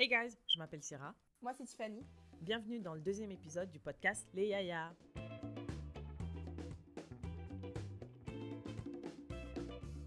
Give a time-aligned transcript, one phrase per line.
[0.00, 1.12] Hey guys, je m'appelle Syrah.
[1.42, 2.02] Moi, c'est Tiffany.
[2.40, 4.94] Bienvenue dans le deuxième épisode du podcast Les Yaya.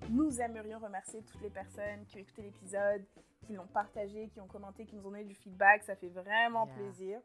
[0.10, 3.06] Nous aimerions remercier toutes les personnes qui ont écouté l'épisode,
[3.46, 5.84] qui l'ont partagé, qui ont commenté, qui nous ont donné du feedback.
[5.84, 6.76] Ça fait vraiment Yeah.
[6.76, 7.22] plaisir.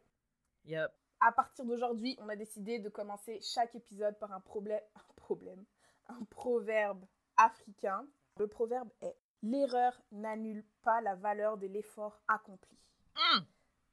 [0.67, 0.91] Yup.
[1.21, 5.65] À partir d'aujourd'hui, on a décidé de commencer chaque épisode par un problème, un problème,
[6.09, 7.03] un proverbe
[7.39, 8.07] africain.
[8.39, 12.77] Le proverbe est L'erreur n'annule pas la valeur de l'effort accompli.
[13.17, 13.41] Mm.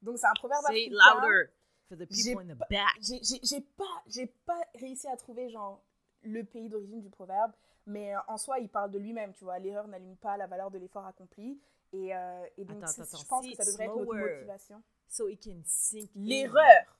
[0.01, 1.45] Donc c'est un proverbe Say louder
[1.87, 2.95] for the J'ai people in the pas- back.
[3.01, 5.83] J'ai- pas, réussi à trouver genre
[6.23, 7.51] le pays d'origine du proverbe,
[7.85, 9.59] mais euh, en soi, il parle de lui-même, tu vois.
[9.59, 11.61] L'erreur n'allume pas la valeur de l'effort accompli.
[11.93, 14.83] Et, euh, et donc, Attends, attends, je pense que ça it devrait être notre motivation.
[15.07, 16.21] So it can sink in.
[16.23, 16.97] L'erreur,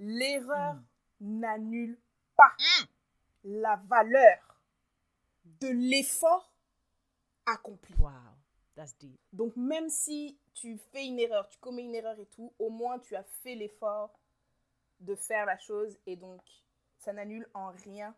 [0.00, 1.38] l'erreur Mm.
[1.40, 1.98] n'annule
[2.36, 2.84] pas Mm.
[3.44, 4.60] la valeur
[5.44, 6.52] de l'effort
[7.46, 7.94] accompli.
[7.98, 8.10] Wow,
[8.74, 9.18] that's deep.
[9.32, 12.98] Donc, même si tu fais une erreur, tu commets une erreur et tout, au moins
[12.98, 14.18] tu as fait l'effort
[15.00, 16.40] de faire la chose et donc
[16.98, 18.14] ça n'annule en rien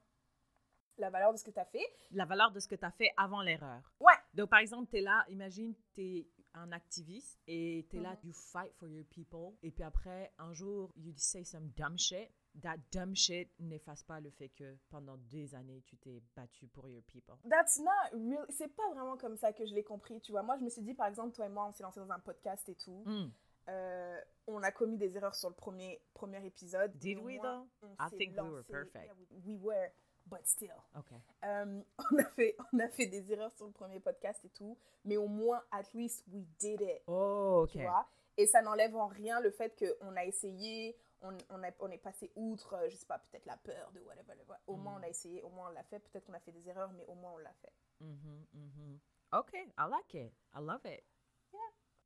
[0.98, 1.84] la valeur de ce que tu as fait.
[2.12, 3.82] La valeur de ce que tu as fait avant l'erreur.
[4.00, 4.14] Ouais.
[4.34, 8.12] Donc, par exemple, tu es là, imagine, tu es un activiste et tu es là,
[8.12, 8.18] Mhm.
[8.28, 9.58] you fight for your people.
[9.62, 12.30] Et puis après, un jour, you say some dumb shit.
[12.62, 16.88] That dumb shit n'efface pas le fait que pendant des années, tu t'es battu pour
[16.88, 17.34] your people.
[17.48, 18.46] That's not real.
[18.48, 20.42] C'est pas vraiment comme ça que je l'ai compris, tu vois.
[20.42, 22.18] Moi, je me suis dit, par exemple, toi et moi, on s'est lancé dans un
[22.18, 23.02] podcast et tout.
[23.04, 23.30] Mm.
[23.68, 26.96] Euh, on a commis des erreurs sur le premier, premier épisode.
[26.98, 27.88] Did we, moins, though?
[27.98, 29.06] I think we were perfect.
[29.06, 29.90] Yeah, we, we were,
[30.26, 30.82] but still.
[30.96, 31.12] OK.
[31.44, 34.78] Euh, on, a fait, on a fait des erreurs sur le premier podcast et tout,
[35.04, 37.02] mais au moins, at least, we did it.
[37.06, 37.72] Oh, OK.
[37.72, 38.08] Tu vois?
[38.36, 41.98] Et ça n'enlève en rien le fait qu'on a essayé, on, on, a, on est
[41.98, 44.28] passé outre, euh, je sais pas, peut-être la peur de whatever.
[44.28, 44.54] whatever.
[44.66, 45.00] Au moins, Mm.
[45.00, 45.98] on a essayé, au moins, on l'a fait.
[46.00, 47.72] Peut-être qu'on a fait des erreurs, mais au moins, on l'a fait.
[48.00, 48.98] Mhm.
[49.32, 50.32] Okay, I like it.
[50.54, 51.04] I love it.
[51.52, 51.60] Yeah.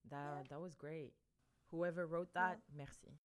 [0.09, 0.43] That Yeah.
[0.49, 1.13] that was great.
[1.73, 2.75] Whoever wrote that, Yeah.
[2.75, 3.19] merci.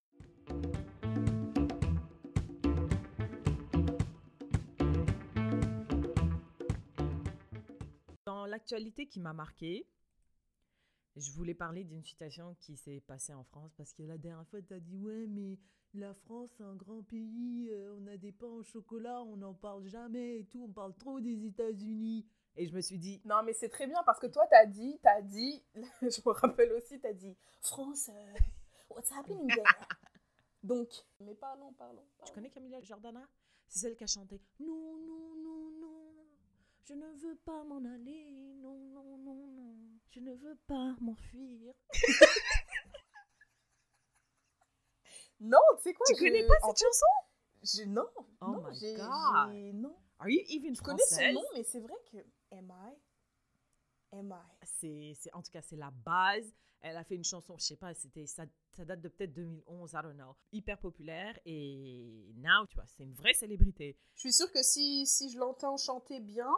[8.26, 9.88] Dans l'actualité qui m'a marqué,
[11.16, 14.62] je voulais parler d'une situation qui s'est passée en France parce que la dernière fois,
[14.62, 15.58] tu as dit Ouais, mais
[15.94, 19.54] la France, c'est un grand pays, euh, on a des pains au chocolat, on n'en
[19.54, 22.26] parle jamais et tout, on parle trop des États-Unis.
[22.58, 25.00] Et je me suis dit Non, mais c'est très bien parce que toi, t'as dit,
[25.02, 25.64] t'as dit,
[26.02, 28.34] je me rappelle aussi, t'as dit, France, euh,
[28.90, 29.64] what's happening there?
[30.64, 30.90] Donc,
[31.20, 32.02] mais parlons, parlons.
[32.02, 32.34] Tu parlons.
[32.34, 33.28] connais Camilla Jordana
[33.68, 36.26] C'est celle qui a chanté Non, non, non, non,
[36.84, 39.45] je ne veux pas m'en aller, non, non, non,
[40.16, 41.74] je ne veux pas m'enfuir.
[45.40, 46.06] Non, tu sais quoi?
[46.08, 47.06] Tu je- connais pas en cette fait, chanson?
[47.64, 48.08] je, Non,
[48.42, 49.76] Oh non, my j'ai, God.
[49.76, 49.96] non.
[50.20, 51.34] Are you even Je connais son française?
[51.34, 52.18] nom, mais c'est vrai que,
[52.52, 52.94] am I?
[54.18, 54.66] Am I?
[55.16, 56.54] c'est- en tout cas, c'est la base.
[56.82, 59.92] Elle a fait une chanson, je sais pas, c'était, ça, ça date de peut-être 2011,
[59.94, 60.36] I don't know.
[60.52, 63.98] Hyper populaire et now, tu vois, c'est une vraie célébrité.
[64.14, 66.50] Je suis sûre que si, si je l'entends chanter bien,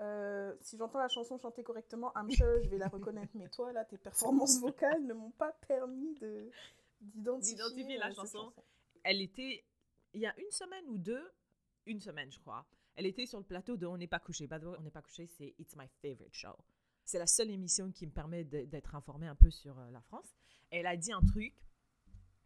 [0.00, 3.32] euh, si j'entends la chanson chanter correctement, I'm sure je vais la reconnaître.
[3.34, 6.50] Mais toi, là, tes performances vocales ne m'ont pas permis de,
[7.00, 8.52] d'identifier, D'identifier la euh, chanson.
[9.04, 9.64] Elle était,
[10.14, 11.30] il y a une semaine ou deux,
[11.86, 12.66] une semaine, je crois.
[12.96, 14.46] Elle était sur le plateau de On n'est pas couché.
[14.46, 16.56] By the way, On n'est pas couché, c'est It's My Favorite Show.
[17.04, 20.00] C'est la seule émission qui me permet de- d'être informée un peu sur euh, la
[20.02, 20.34] France.
[20.70, 21.54] Elle a dit un truc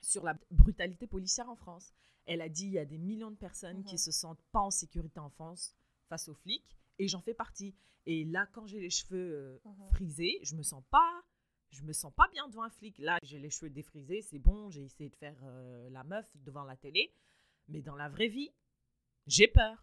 [0.01, 1.93] sur la brutalité policière en France.
[2.27, 3.99] Elle a dit il y a des millions de personnes qui Mhm.
[3.99, 5.75] se sentent pas en sécurité en France
[6.09, 7.75] face aux flics et j'en fais partie.
[8.07, 9.87] Et là, quand j'ai les cheveux euh, Mhm.
[9.93, 11.23] frisés, je me sens pas,
[11.71, 12.99] je me sens pas bien devant un flic.
[12.99, 16.65] Là, j'ai les cheveux défrisés, c'est bon, j'ai essayé de faire euh, la meuf devant
[16.65, 17.13] la télé,
[17.69, 18.53] mais dans la vraie vie,
[19.27, 19.83] j'ai peur.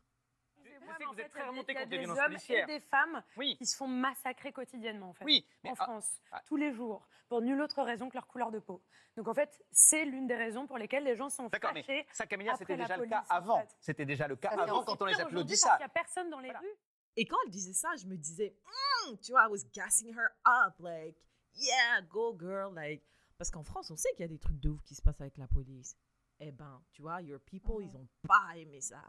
[0.63, 1.95] Je sais que en vous êtes fait, très il y a remonté des- contre il
[1.95, 2.69] y les a violences des hommes policières.
[2.69, 5.25] et des femmes Oui, qui se font massacrer quotidiennement, en fait.
[5.25, 5.45] oui.
[5.65, 6.41] En ah, France, ah.
[6.45, 8.83] tous les jours, pour nulle autre raison que leur couleur de peau.
[9.15, 12.05] Donc en fait, c'est l'une des raisons pour lesquelles les gens sont D'accord, mais fâchés.
[12.11, 13.61] ça, Camilla, c'était déjà le cas en avant.
[13.61, 13.75] fait.
[13.79, 15.69] C'était déjà le cas Ça, avant quand on les applaudit ça.
[15.71, 16.59] qu'il n'y a personne dans les Voilà.
[16.59, 16.75] rues.
[17.17, 20.29] Et quand elle disait ça, je me disais, Hmm, tu vois, I was gassing her
[20.45, 21.17] up, like,
[21.55, 23.03] yeah, go girl, like.
[23.37, 25.21] Parce qu'en France, on sait qu'il y a des trucs de ouf qui se passent
[25.21, 25.97] avec la police.
[26.39, 29.03] Eh ben, tu vois, your people, ils ont pas aimé ça.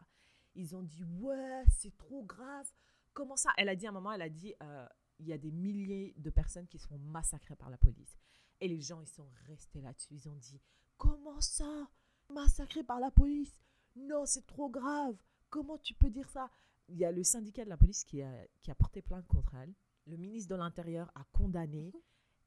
[0.55, 2.67] Ils ont dit, ouais, c'est trop grave.
[3.13, 3.51] Comment ça?
[3.57, 4.87] Elle a dit à un moment, elle a dit, euh,
[5.19, 8.17] il y a des milliers de personnes qui seront massacrées par la police.
[8.59, 10.13] Et les gens, ils sont restés là-dessus.
[10.15, 10.61] Ils ont dit,
[10.97, 11.87] comment ça?
[12.29, 13.61] Massacrés par la police?
[13.95, 15.15] Non, c'est trop grave.
[15.49, 16.49] Comment tu peux dire ça?
[16.89, 18.31] Il y a le syndicat de la police qui a,
[18.61, 19.73] qui a porté plainte contre elle.
[20.05, 21.93] Le ministre de l'Intérieur a condamné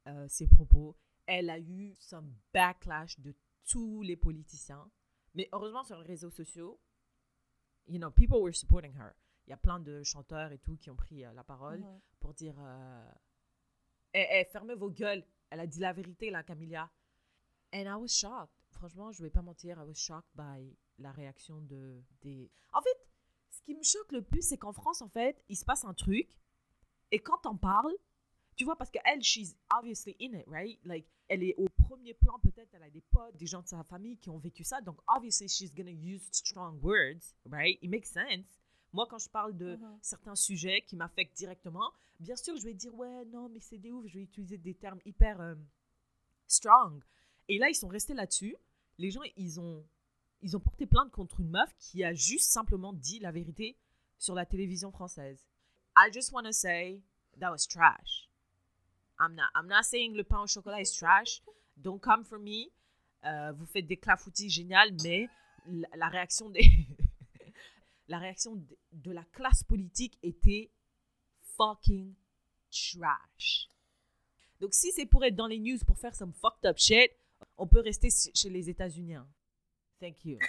[0.09, 0.97] euh, ses propos.
[1.27, 3.35] Elle a eu some backlash de
[3.67, 4.91] tous les politiciens.
[5.35, 6.81] Mais heureusement, sur les réseaux sociaux,
[7.88, 9.12] you know, people were supporting her.
[9.47, 12.00] Il y a plein de chanteurs et tout qui ont pris euh, la parole Mhm.
[12.21, 13.11] pour dire euh,
[14.15, 15.25] Eh, eh, fermez vos gueules.
[15.50, 16.91] elle a dit la vérité, là, Camilla.
[17.73, 18.53] And I was shocked.
[18.71, 22.50] Franchement, je vais pas mentir, I was shocked by la réaction de des.
[22.73, 23.06] En fait,
[23.67, 26.29] qui me choque le plus, c'est qu'en France, en fait, il se passe un truc,
[27.11, 27.93] et quand on parle,
[28.57, 30.79] tu vois, parce qu'elle, she's obviously in it, right?
[30.85, 33.83] Like, elle est au premier plan, peut-être, elle a des potes, des gens de sa
[33.85, 37.79] famille qui ont vécu ça, donc obviously she's gonna use strong words, right?
[37.83, 38.47] It makes sense.
[38.93, 39.99] Moi, quand je parle de Mhm.
[40.01, 43.91] certains sujets qui m'affectent directement, bien sûr, je vais dire, ouais, non, mais c'est des
[43.91, 45.55] ouf, je vais utiliser des termes hyper euh,
[46.47, 47.03] strong.
[47.49, 48.57] Et là, ils sont restés là-dessus.
[48.99, 49.85] Les gens, ils ont,
[50.43, 53.77] ils ont porté plainte contre une meuf qui a juste simplement dit la vérité
[54.19, 55.47] sur la télévision française.
[55.97, 57.03] I just want to say
[57.41, 58.29] that was trash.
[59.19, 61.43] I'm not, I'm not saying le pain au chocolat is trash.
[61.77, 62.71] Don't come for me.
[63.25, 65.29] Euh, vous faites des clafoutis géniales, mais
[65.97, 66.61] la, réaction de,
[69.11, 70.71] la classe politique était
[71.56, 72.15] fucking
[72.71, 73.69] trash.
[74.61, 77.11] Donc si c'est pour être dans les news pour faire some fucked up shit,
[77.59, 79.15] on peut rester ch- chez les États-Unis.
[79.15, 79.27] hein.
[80.01, 80.39] Thank you.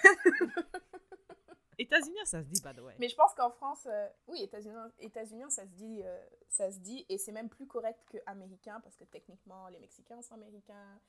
[1.80, 2.96] États-Unis, ça se dit, by the way.
[3.00, 6.80] Mais je pense qu'en France, euh, oui, États-Unis, États-Unis, ça se dit, euh, ça se
[6.80, 11.00] dit, et c'est même plus correct que américain parce que techniquement, les Mexicains sont américains,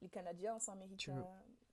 [0.00, 1.26] les Canadiens sont américains,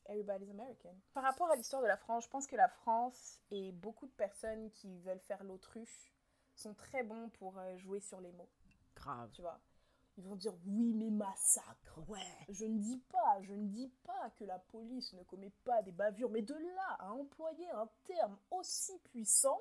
[0.06, 0.94] everybody's American.
[1.14, 4.12] Par rapport à l'histoire de la France, je pense que la France et beaucoup de
[4.14, 6.14] personnes qui veulent faire l'autruche
[6.54, 8.50] sont très bons pour euh, jouer sur les mots,
[8.96, 9.32] Grave.
[9.32, 9.62] tu vois?
[10.18, 12.20] Ils vont dire oui, mais massacre, ouais.
[12.50, 15.92] Je ne dis pas, je ne dis pas que la police ne commet pas des
[15.92, 19.60] bavures, mais de là à employer un terme aussi puissant,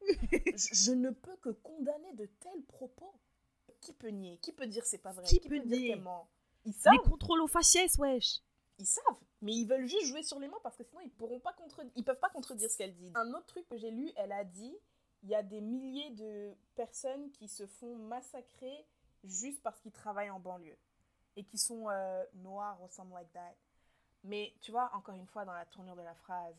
[0.06, 3.14] je, je ne peux que condamner de tels propos.
[3.80, 4.38] Qui peut nier?
[4.38, 5.24] Qui peut dire c'est pas vrai?
[5.26, 6.00] Qui peut dire
[6.64, 8.40] Ils savent, Les contrôles aux faciès, wesh.
[8.78, 11.40] ils savent, mais ils veulent juste jouer sur les mots parce que sinon ils pourront
[11.40, 11.54] pas
[11.94, 13.10] ils peuvent pas contredire ce qu'elle dit.
[13.14, 14.74] Un autre truc que j'ai lu, elle a dit,
[15.22, 18.86] il y a des milliers de personnes qui se font massacrer
[19.24, 20.78] juste parce qu'ils travaillent en banlieue
[21.36, 23.54] et qui sont euh, noirs ou something like that.
[24.22, 26.56] Mais tu vois, encore une fois, dans la tournure de la phrase,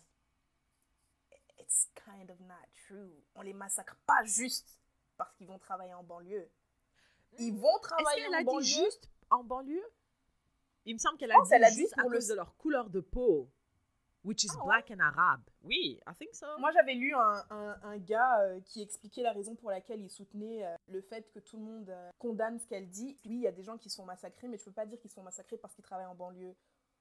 [1.59, 2.55] it's kind of not
[2.87, 3.11] true.
[3.35, 4.79] On les massacre pas juste
[5.17, 6.49] parce qu'ils vont travailler en banlieue.
[7.39, 8.61] Ils vont Est-ce travailler qu'elle en a banlieue?
[8.63, 9.83] dit juste en banlieue?
[10.85, 11.41] Il me semble qu'elle a
[11.71, 13.49] dit juste à le- cause de leur couleur de peau,
[14.25, 14.65] which is Ah ouais?
[14.65, 15.41] black and arabe.
[15.63, 16.45] Oui, I think so.
[16.57, 20.09] Moi, j'avais lu un, un- un gars euh, qui expliquait la raison pour laquelle il
[20.09, 23.17] soutenait euh, le fait que tout le monde euh, condamne ce qu'elle dit.
[23.25, 25.11] Oui, il y a des gens qui sont massacrés, mais tu peux pas dire qu'ils
[25.11, 26.55] sont massacrés parce qu'ils travaillent en banlieue.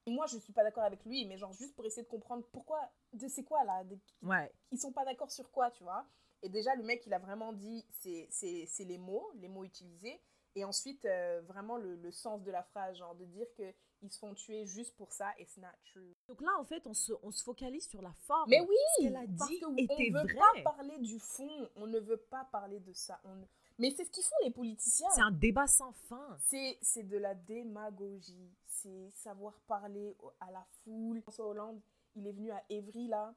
[0.06, 2.78] Moi, je suis pas d'accord avec lui, mais genre juste pour essayer de comprendre pourquoi,
[3.14, 4.52] de c'est quoi là, de- Ouais.
[4.70, 6.06] ils sont pas d'accord sur quoi, tu vois.
[6.42, 9.64] Et déjà, le mec, il a vraiment dit, c'est c'est- c'est les mots, les mots
[9.64, 10.20] utilisés.
[10.56, 14.18] Et ensuite, euh, vraiment le, le sens de la phrase, genre de dire qu'ils se
[14.18, 16.13] font tuer juste pour ça, it's not true.
[16.28, 18.48] Donc là, en fait, on se, on se focalise sur la forme.
[18.48, 20.62] Mais oui, Ce qu'elle a parce dit qu'on était ne veut vrai.
[20.62, 23.20] pas parler du fond, on ne veut pas parler de ça.
[23.24, 23.36] on
[23.78, 25.08] Mais c'est ce qu'ils font les politiciens.
[25.14, 26.36] C'est un débat sans fin.
[26.40, 31.20] C'est de la démagogie, c'est savoir parler à la foule.
[31.22, 31.80] François Hollande,
[32.16, 33.34] il est venu à Évry là,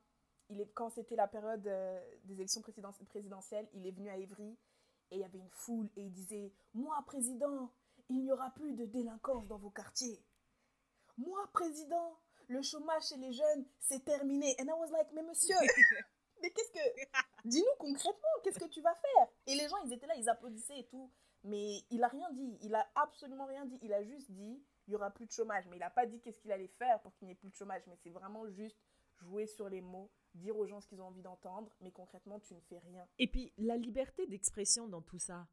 [0.50, 4.16] il est, quand c'était la période euh, des élections président- présidentielles, il est venu à
[4.16, 4.58] Évry
[5.12, 7.70] et il y avait une foule et il disait Moi, président,
[8.10, 10.24] il n'y aura plus de délinquance dans vos quartiers.
[11.18, 14.56] Moi, président, le chômage chez les jeunes, c'est terminé.
[14.60, 15.56] And I was like Mais monsieur,
[16.42, 17.46] mais qu'est-ce que.
[17.46, 19.28] Dis-nous concrètement, qu'est-ce que tu vas faire?
[19.48, 21.12] Et les gens, ils étaient là, ils applaudissaient et tout.
[21.44, 22.58] Mais il a rien dit.
[22.62, 23.78] Il a absolument rien dit.
[23.82, 25.66] Il a juste dit il y aura plus de chômage.
[25.68, 27.56] Mais il n'a pas dit qu'est-ce qu'il allait faire pour qu'il n'y ait plus de
[27.56, 27.84] chômage.
[27.88, 28.78] Mais c'est vraiment juste
[29.18, 31.76] jouer sur les mots, dire aux gens ce qu'ils ont envie d'entendre.
[31.82, 33.08] Mais concrètement, tu ne fais rien.
[33.20, 35.48] Et puis, la liberté d'expression dans tout ça.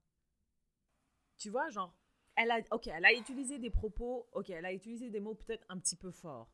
[1.37, 1.95] Tu vois, genre,
[2.37, 5.67] elle a, ok, elle a utilisé des propos, ok, elle a utilisé des mots peut-être
[5.69, 6.51] un petit peu forts.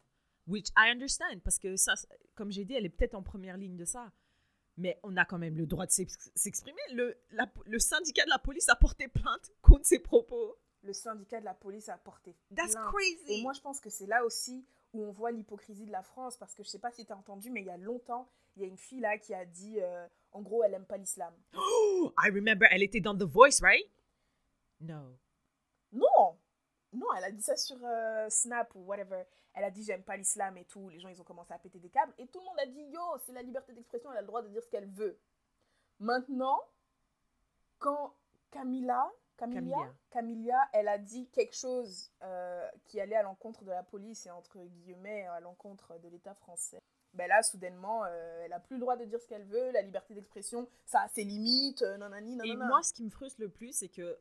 [0.47, 1.95] Which I understand, parce que ça,
[2.35, 4.11] comme j'ai dit, elle est peut-être en première ligne de ça.
[4.77, 6.81] Mais on a quand même le droit de s'ex- s'exprimer.
[6.93, 10.57] Le, la- le syndicat de la police a porté plainte contre ses propos.
[10.83, 12.87] Le syndicat de la police a porté That's plainte.
[12.89, 13.41] crazy.
[13.41, 16.39] Et moi, je pense que c'est là aussi où on voit l'hypocrisie de la France.
[16.39, 18.63] Parce que je sais pas si tu as entendu, mais il y a longtemps, il
[18.63, 21.35] y a une fille là qui a dit euh, en gros, elle aime pas l'islam.
[21.55, 23.85] Oh, I remember, elle était dans The Voice, right?
[24.81, 25.19] No.
[25.93, 26.39] Non
[26.93, 29.25] Non, elle a dit ça sur euh, Snap ou whatever.
[29.55, 30.89] Elle a dit j'aime pas l'islam et tout.
[30.89, 32.13] Les gens, ils ont commencé à péter des câbles.
[32.19, 34.43] Et tout le monde a dit yo, c'est la liberté d'expression, elle a le droit
[34.43, 35.19] de dire ce qu'elle veut.
[35.99, 36.61] Maintenant,
[37.79, 38.15] quand
[38.51, 39.95] Camilla, Camilla, Camilla.
[40.11, 44.31] Camilla, elle a dit quelque chose euh, qui allait à l'encontre de la police et
[44.31, 46.81] entre guillemets à l'encontre de l'État français.
[47.15, 49.83] Ben là, soudainement, euh, elle a plus le droit de dire ce qu'elle veut, la
[49.83, 52.67] liberté d'expression, ça a ses limites, euh, nanani, Et nanana.
[52.67, 54.17] moi, ce qui me frustre le plus, c'est que,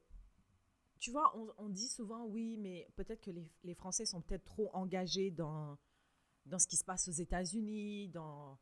[0.99, 4.43] tu vois, on, on dit souvent, oui, mais peut-être que les, les Français sont peut-être
[4.45, 5.77] trop engagés dans,
[6.45, 8.57] dans ce qui se passe aux États-Unis, dans,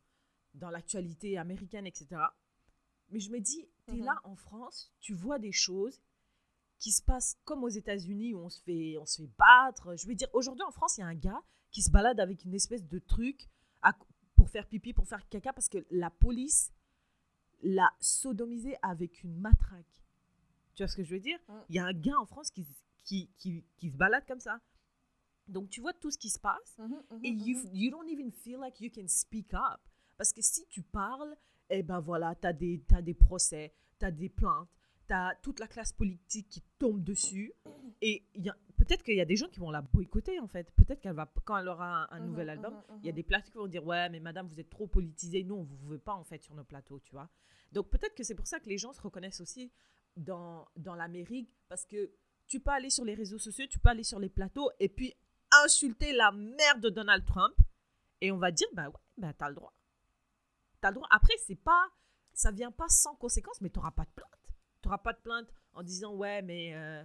[0.54, 2.06] dans l'actualité américaine, etc.
[3.10, 4.04] Mais je me dis, tu es Mhm.
[4.04, 6.00] là en France, tu vois des choses,
[6.78, 9.96] qui se passe comme aux États-Unis où on se fait, on se fait battre.
[9.96, 11.42] Je veux dire, aujourd'hui en France, il y a un gars
[11.72, 13.48] qui se balade avec une espèce de truc
[13.82, 13.96] à-
[14.36, 16.70] pour faire pipi, pour faire caca, parce que la police
[17.62, 20.04] l'a sodomisé avec une matraque.
[20.78, 21.52] Tu vois ce que je veux dire Mm.
[21.70, 22.64] Il y a un gars en France qui,
[23.04, 24.60] qui, qui, qui se balade comme ça.
[25.48, 27.70] Donc tu vois tout ce qui se passe Mhm, mhm, et you, mhm.
[27.72, 29.80] you don't even feel like you can speak up.
[30.16, 31.34] Parce que si tu parles,
[31.68, 34.68] eh ben voilà, tu as des, t'as des procès, tu as des plaintes,
[35.08, 37.52] tu as toute la classe politique qui tombe dessus.
[38.00, 38.22] Et
[38.76, 40.70] peut-être qu'il y a des gens qui vont la boycotter en fait.
[40.76, 43.50] Peut-être qu'elle va, quand elle aura un, un nouvel album, il y a des plateaux
[43.50, 45.42] qui vont dire Ouais, mais madame, vous êtes trop politisée.
[45.42, 47.28] Nous, on ne vous veut pas en fait sur nos plateaux, tu vois.
[47.72, 49.72] Donc peut-être que c'est pour ça que les gens se reconnaissent aussi
[50.18, 51.50] dans, dans l'Amérique.
[51.68, 52.10] Parce que
[52.46, 55.14] tu peux aller sur les réseaux sociaux, tu peux aller sur les plateaux et puis
[55.64, 57.54] insulter la mère de Donald Trump.
[58.20, 59.74] Et on va dire Bah ouais, bah, t'as le droit.
[60.80, 61.08] T'as le droit.
[61.10, 61.88] Après, c'est pas,
[62.32, 64.30] ça vient pas sans conséquence, mais tu n'auras pas de plainte.
[64.82, 66.74] Tu n'auras pas de plainte en disant Ouais, mais.
[66.74, 67.04] euh,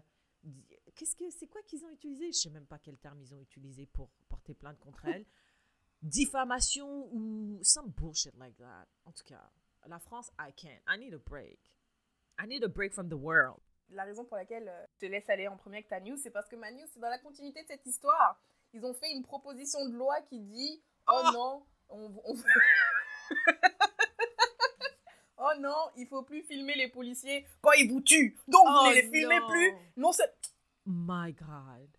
[0.95, 2.27] Qu'est-ce que c'est quoi qu'ils ont utilisé?
[2.31, 5.25] Je sais même pas quel terme ils ont utilisé pour porter plainte contre elle.
[6.03, 8.87] Diffamation ou some bullshit like that.
[9.05, 9.49] En tout cas,
[9.87, 10.81] la France, I can't.
[10.87, 11.59] I need a break.
[12.39, 13.59] I need a break from the world.
[13.89, 16.31] La raison pour laquelle euh, je te laisse aller en premier avec ta news, c'est
[16.31, 18.39] parce que ma news, c'est dans la continuité de cette histoire.
[18.73, 22.35] Ils ont fait une proposition de loi qui dit Oh, Oh non, on, on-
[25.37, 28.37] Oh non, il faut plus filmer les policiers quand ils vous tuent.
[28.47, 29.47] Donc vous Oh ne les filmez non.
[29.49, 29.71] plus.
[29.97, 30.33] Non, c'est-
[30.85, 31.89] My God.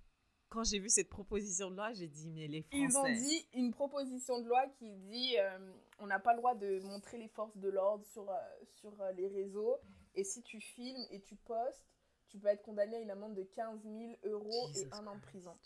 [0.48, 2.78] Quand j'ai vu cette proposition de loi, j'ai dit mais les Français.
[2.80, 5.58] Ils ont dit une proposition de loi qui dit euh,
[5.98, 8.34] on n'a pas le droit de montrer les forces de l'ordre sur, euh,
[8.80, 9.78] sur euh, les réseaux.
[10.14, 11.86] Et si tu filmes et tu postes,
[12.28, 15.14] tu peux être condamné à une amende de 15 000 euros Jesus et un an
[15.16, 15.56] de prison.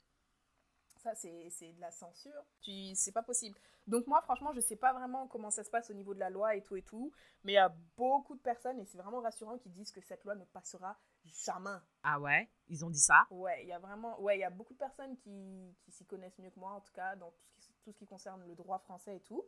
[0.98, 2.44] Ça, c'est de la censure.
[2.60, 3.58] Tu- C'est pas possible.
[3.86, 6.28] Donc, moi, franchement, je sais pas vraiment comment ça se passe au niveau de la
[6.28, 7.12] loi et tout et tout.
[7.44, 10.24] Mais il y a beaucoup de personnes, et c'est vraiment rassurant, qui disent que cette
[10.24, 11.78] loi ne passera jamais.
[12.02, 13.26] Ah ouais, ils ont dit ça?
[13.30, 16.04] Ouais, il y a vraiment, ouais, il y a beaucoup de personnes qui, qui s'y
[16.04, 18.44] connaissent mieux que moi, en tout cas, dans tout ce, qui, tout ce qui concerne
[18.46, 19.44] le droit français et tout,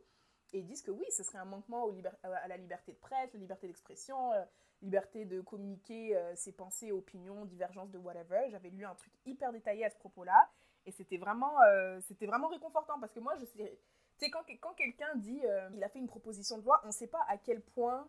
[0.53, 1.87] et ils disent que oui, ce serait un manquement
[2.23, 4.43] à la liberté de presse, la liberté d'expression, euh,
[4.81, 8.49] liberté de communiquer euh, ses pensées, opinions, divergences de whatever.
[8.49, 10.49] J'avais lu un truc hyper détaillé à ce propos-là,
[10.85, 13.79] et c'était vraiment, euh, c'était vraiment réconfortant parce que moi, je sais,
[14.17, 15.41] tu sais, quand, quand quelqu'un dit,
[15.73, 18.07] il a fait une proposition de loi, on ne sait pas à quel point,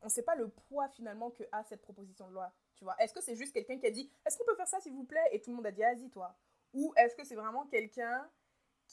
[0.00, 2.50] on ne sait pas le poids finalement que a cette proposition de loi.
[2.76, 4.80] Tu vois, est-ce que c'est juste quelqu'un qui a dit, est-ce qu'on peut faire ça
[4.80, 6.34] s'il vous plaît, et tout le monde a dit, vas-y toi,
[6.72, 8.28] ou est-ce que c'est vraiment quelqu'un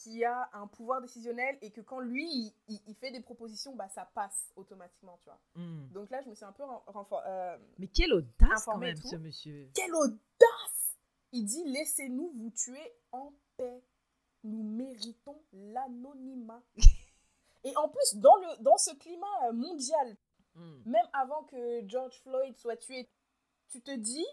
[0.01, 3.75] qui a un pouvoir décisionnel et que quand lui il, il- il fait des propositions,
[3.75, 5.39] bah ça passe automatiquement, tu vois.
[5.56, 5.88] Hmm.
[5.91, 8.96] Donc là, je me suis un peu ren- renfor- euh, Mais quelle audace quand même,
[8.96, 9.70] ce monsieur.
[9.75, 10.98] quelle audace
[11.34, 13.84] Il dit laissez-nous vous tuer en paix.
[14.44, 16.63] Nous méritons l'anonymat.
[17.65, 20.18] Et en plus, dans, le, dans ce climat euh, mondial,
[20.56, 20.82] Hmm.
[20.89, 23.08] même avant que George Floyd soit tué,
[23.70, 24.25] tu te dis,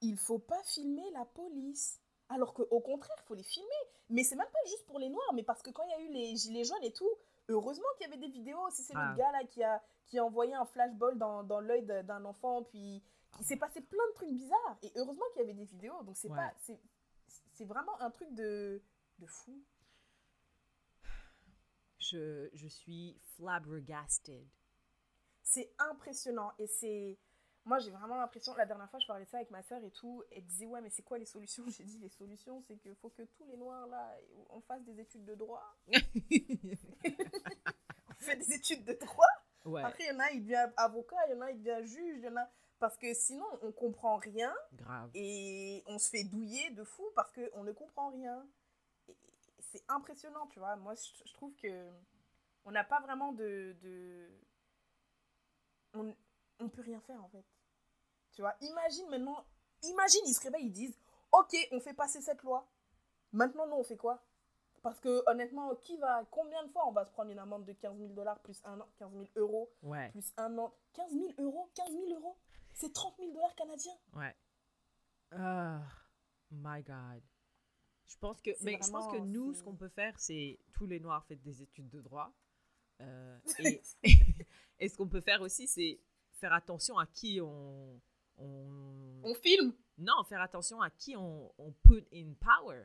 [0.00, 2.00] il faut pas filmer la police.
[2.28, 3.68] Alors qu'au contraire, il faut les filmer.
[4.10, 6.00] Mais c'est même pas juste pour les Noirs, mais parce que quand il y a
[6.00, 7.10] eu les gilets jaunes et tout,
[7.48, 8.68] heureusement qu'il y avait des vidéos.
[8.70, 9.10] Si c'est Ah.
[9.12, 12.64] le gars là qui a, qui a envoyé un flashball dans, dans l'œil d'un enfant,
[12.64, 13.02] puis
[13.38, 14.78] il s'est passé plein de trucs bizarres.
[14.82, 16.02] Et heureusement qu'il y avait des vidéos.
[16.02, 16.36] Donc c'est Ouais.
[16.36, 16.78] pas, c'est,
[17.52, 18.82] c'est vraiment un truc de,
[19.20, 19.62] de fou.
[21.98, 24.44] Je, je suis flabbergasted.
[25.42, 27.18] c'est impressionnant et c'est
[27.70, 29.92] moi j'ai vraiment l'impression la dernière fois je parlais de ça avec ma soeur et
[29.92, 31.64] tout elle disait ouais mais c'est quoi les solutions?
[31.78, 34.12] J'ai dit les solutions c'est qu'il faut que tous les noirs là
[34.50, 35.94] on fasse des études de droit on
[38.16, 39.28] fait des études de droit
[39.66, 41.86] ouais, après il y en a il devient avocat il y en a il devient
[41.86, 42.50] juge il y en a
[42.80, 45.10] parce que sinon on comprend rien grave.
[45.14, 48.44] et on se fait douiller de fou parce qu'on ne comprend rien.
[49.60, 50.74] C'est impressionnant, tu vois.
[50.76, 51.88] Moi, je, je trouve que
[52.64, 53.76] on n'a pas vraiment de...
[53.82, 54.28] de...
[55.94, 57.44] On ne peut rien faire, en fait.
[58.32, 59.44] Tu vois, imagine maintenant...
[59.82, 60.98] Imagine, ils se réveillent, ils disent,
[61.32, 62.68] OK, on fait passer cette loi.
[63.32, 64.22] Maintenant, nous, on fait quoi?
[64.82, 66.24] Parce que, honnêtement, qui va...
[66.30, 68.80] Combien de fois on va se prendre une amende de 15 000 dollars plus un
[68.80, 70.72] an 15 000 euros Ouais, plus un an?
[70.94, 72.36] 15 000 euros 15 000 euros?
[72.74, 74.34] C'est 30 000 dollars canadiens ouais.
[75.32, 75.82] Ah,
[76.50, 77.22] my God.
[78.06, 80.86] Je pense que, mais je pense que vraiment- nous, ce qu'on peut faire, c'est tous
[80.86, 82.32] les Noirs faites des études de droit.
[83.00, 83.80] Euh, et,
[84.80, 86.00] et ce qu'on peut faire aussi, c'est
[86.32, 88.00] faire attention à qui on,
[88.40, 92.84] on, On filme non, faire attention à qui on, on put in power,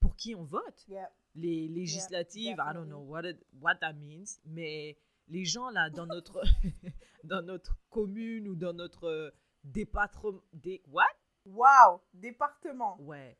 [0.00, 0.84] pour qui on vote.
[0.88, 1.10] Yeah.
[1.34, 4.96] Les législatives, I don't know what, it- what that means, mais
[5.28, 6.42] les gens là dans notre,
[7.24, 11.04] dans notre commune ou dans notre département, des, what?
[11.44, 12.98] Wow, département.
[13.00, 13.36] Ouais.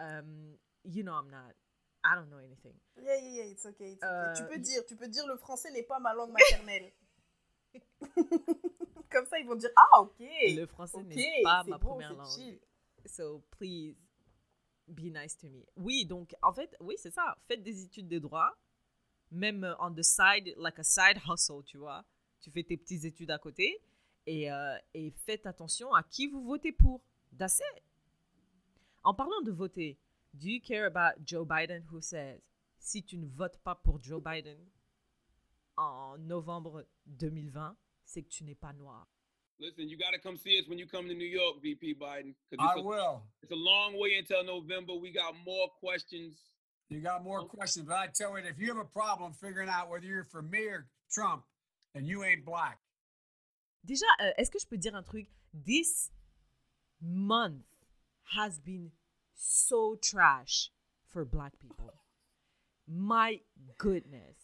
[0.00, 1.52] Um, you know I'm not,
[2.04, 2.74] I don't know anything.
[2.96, 3.92] Yeah, yeah, yeah, it's okay.
[3.94, 4.12] it's okay.
[4.12, 6.92] Euh, tu peux dire, tu peux dire le français n'est pas ma langue maternelle.
[9.14, 10.18] Comme ça, ils vont dire Ah, ok.
[10.18, 12.26] Le français ok, n'est pas ma bon, première langue.
[12.26, 12.58] chill.
[13.06, 13.94] So please
[14.88, 15.64] be nice to me.
[15.76, 17.36] Oui, donc en fait, oui, c'est ça.
[17.46, 18.50] Faites des études de droit,
[19.30, 22.04] même euh, on the side, like a side hustle, tu vois.
[22.40, 23.80] Tu fais tes petites études à côté
[24.26, 27.00] et, euh, et faites attention à qui vous votez pour.
[27.38, 27.82] That's it.
[29.04, 29.96] En parlant de voter,
[30.32, 32.40] do you care about Joe Biden who says
[32.78, 34.58] si tu ne votes pas pour Joe Biden
[35.76, 39.06] en novembre 2020, c'est que tu n'es pas noir.
[39.60, 42.34] Listen, you got to come see us when you come to New York, VP Biden.
[42.58, 43.22] I it's, a, will.
[43.42, 44.94] it's a long way until November.
[44.94, 46.34] We got more questions.
[46.90, 47.56] You got more Okay.
[47.56, 50.42] questions, but I tell you, if you have a problem figuring out whether you're for
[50.42, 51.44] me or Trump,
[51.94, 52.78] and you ain't black.
[53.86, 55.28] Déjà, euh, est-ce que je peux dire un truc?
[55.52, 56.10] This
[57.00, 57.64] month
[58.36, 58.90] has been
[59.34, 60.70] so trash
[61.06, 61.92] for black people.
[62.88, 63.40] My
[63.78, 64.43] goodness.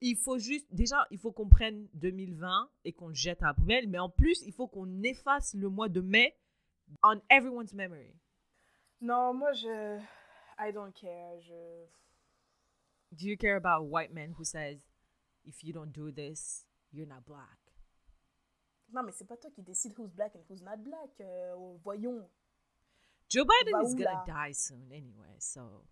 [0.00, 3.54] Il faut juste, déjà, il faut qu'on prenne 2020 et qu'on le jette à la
[3.54, 6.36] poubelle, mais en plus, il faut qu'on efface le mois de mai
[7.02, 8.14] on everyone's memory.
[9.00, 10.00] Non, moi, je.
[10.58, 11.40] I don't care.
[11.40, 11.86] Je.
[13.12, 14.78] Do you care about a white man who says,
[15.44, 17.58] if you don't do this, you're not black?
[18.92, 21.10] Non, mais c'est pas toi qui décide who's black and who's not black.
[21.20, 22.26] euh, voyons.
[23.28, 25.84] Joe Biden Va is gonna die soon anyway, so.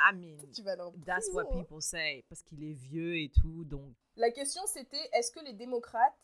[0.00, 3.94] I mean, Tu vas that's what people say, parce qu'il est vieux et tout, donc.
[4.16, 6.18] La question, c'était est-ce que les démocrates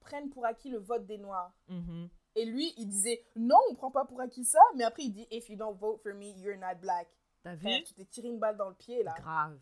[0.00, 1.52] prennent pour acquis le vote des Noirs?
[1.68, 2.08] Mhm.
[2.36, 5.26] Et lui, il disait non, on prend pas pour acquis ça, mais après, il dit
[5.30, 7.08] if you don't vote for me, you're not black.
[7.42, 7.68] T'as vu?
[7.84, 9.14] Tu t'es tiré une balle dans le pied, là.
[9.18, 9.58] Grave.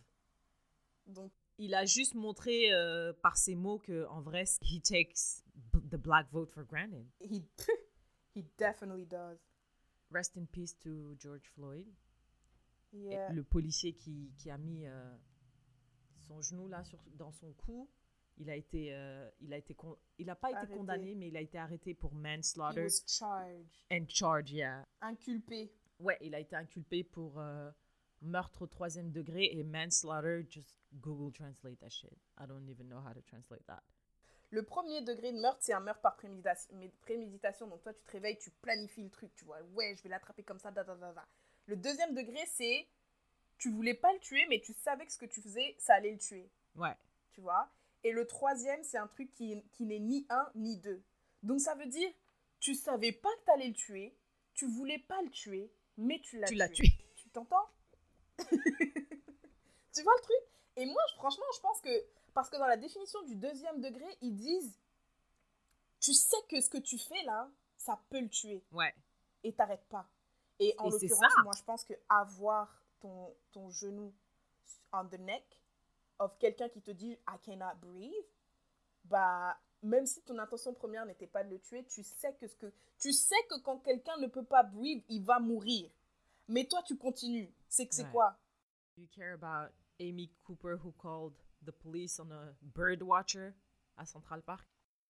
[1.06, 5.42] Donc, Il a juste montré euh, par ses mots que en vrai, he takes
[5.90, 7.06] the black vote for granted.
[7.20, 7.42] he,
[8.34, 9.38] he definitely does.
[10.10, 11.86] Rest in peace to George Floyd.
[12.92, 13.32] Et Yeah.
[13.32, 15.16] Le policier qui, qui a mis euh,
[16.26, 17.88] son genou là sur, dans son cou,
[18.38, 21.36] il a été, euh, il a été, con- il a pas été condamné, mais il
[21.36, 23.66] a été arrêté pour He manslaughter was charged.
[23.90, 24.86] and charge, yeah.
[25.00, 25.70] Inculpé.
[25.98, 27.70] Ouais, il a été inculpé pour euh,
[28.22, 30.46] meurtre au troisième degré et manslaughter.
[30.50, 32.12] Just Google translate that shit.
[32.38, 33.82] I don't even know how to translate that.
[34.50, 37.66] Le premier degré de meurtre, c'est un meurtre par préméditation.
[37.66, 39.34] Donc, toi, tu te réveilles, tu planifies le truc.
[39.34, 40.70] Tu vois, ouais, je vais l'attraper comme ça.
[40.70, 41.26] Da, da, da, da.
[41.66, 42.88] Le deuxième degré, c'est
[43.58, 46.12] tu voulais pas le tuer, mais tu savais que ce que tu faisais, ça allait
[46.12, 46.50] le tuer.
[46.74, 46.94] Ouais.
[47.32, 47.70] Tu vois?
[48.04, 51.02] Et le troisième, c'est un truc qui, qui n'est ni un ni deux.
[51.42, 52.10] Donc, ça veut dire
[52.60, 54.16] tu savais pas que tu allais le tuer,
[54.54, 56.58] tu voulais pas le tuer, mais tu l'as Tu tué.
[56.58, 56.86] l'as tué.
[57.16, 57.68] Tu t'entends?
[59.94, 60.36] Tu vois le truc?
[60.76, 61.88] Et moi, franchement, je pense que.
[62.34, 64.78] Parce que dans la définition du deuxième degré, ils disent
[66.00, 68.62] Tu sais que ce que tu fais là, ça peut le tuer.
[68.72, 68.94] Ouais.
[69.42, 70.06] Et t'arrêtes pas.
[70.58, 74.14] Et en l'occurrence, moi, je pense que avoir ton, ton genou
[74.92, 75.44] on the neck
[76.18, 78.24] of quelqu'un qui te dit I cannot breathe,
[79.04, 82.56] bah, même si ton intention première n'était pas de le tuer, tu sais que ce
[82.56, 85.90] que tu sais que quand quelqu'un ne peut pas breathe, il va mourir.
[86.48, 87.52] Mais toi, tu continues.
[87.68, 88.10] C'est que c'est Ouais.
[88.12, 88.38] quoi?
[88.96, 93.52] Do you care about Amy Cooper who called the police on a bird watcher
[93.98, 94.64] à Central Park?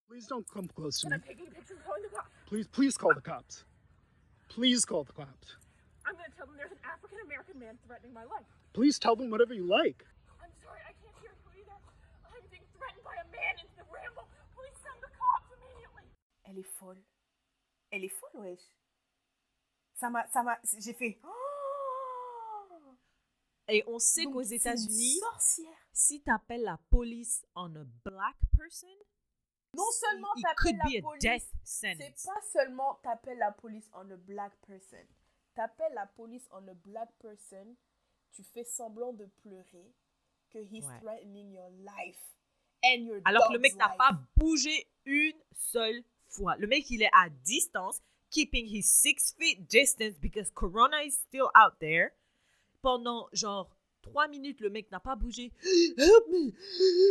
[0.09, 1.19] Please don't come close to me.
[2.47, 3.65] Please, please call the cops.
[4.49, 5.57] Please call the cops.
[6.07, 8.47] I'm gonna tell them there's an African American man threatening my life.
[8.73, 10.05] Please tell them whatever you like.
[10.41, 11.77] I'm sorry, I can't hear you either.
[12.25, 14.27] I'm being threatened by a man in the ramble.
[14.55, 16.07] Please send the cops immediately.
[16.45, 17.03] Elle est folle.
[17.91, 18.65] Elle est folle, wesh.
[19.95, 21.19] Ça m'a, ça m'a, j'ai fait.
[21.25, 21.29] Oh
[23.69, 25.73] Et on sait qu'aux États-Unis, sorcière.
[25.93, 28.89] si t'appelles la police on a black person,
[29.77, 34.99] Non seulement t'appelles la police, c'est pas seulement t'appelles la police on a black person.
[35.55, 37.77] T'appelles la police on a black person,
[38.33, 39.93] tu fais semblant de pleurer
[40.51, 41.01] que he's Ouais.
[41.01, 42.21] threatening your life
[42.85, 46.57] and your Alors que le mec n'a pas bougé une seule fois.
[46.57, 51.49] Le mec, il est à distance, keeping his six feet distance because Corona is still
[51.55, 52.11] out there.
[52.83, 55.53] Pendant genre trois minutes, le mec n'a pas bougé.
[55.99, 56.53] Help me!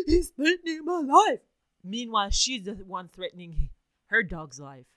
[0.07, 1.41] He's threatening my life!
[1.85, 3.69] Meanwhile, she's the one threatening
[4.09, 4.87] her dog's life.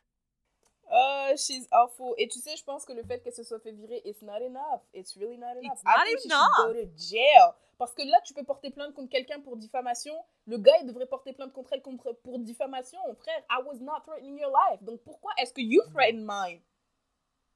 [0.90, 2.14] Oh, she's awful.
[2.16, 4.40] Et tu sais, je pense que le fait qu'elle se soit fait virer, it's not
[4.40, 4.80] enough.
[4.94, 5.74] It's really not enough.
[5.74, 6.48] It's I not think she enough.
[6.56, 7.52] should go to jail.
[7.76, 10.14] Parce que là, tu peux porter plainte contre quelqu'un pour diffamation.
[10.46, 12.98] Le gars, il devrait porter plainte contre elle contre, pour diffamation.
[13.20, 14.82] Frère, I was not threatening your life.
[14.82, 16.62] Donc pourquoi est-ce que you threaten mine?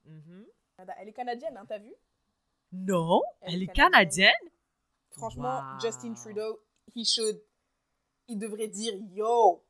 [0.04, 0.46] Mhm.
[0.98, 1.94] Elle est canadienne, hein, t'as vu?
[2.72, 4.32] Non, Elle elle est est canadienne.
[5.10, 5.80] Franchement, Wow.
[5.80, 6.60] Justin Trudeau,
[6.94, 7.40] he should.
[8.32, 9.62] Il devrait dire Yo,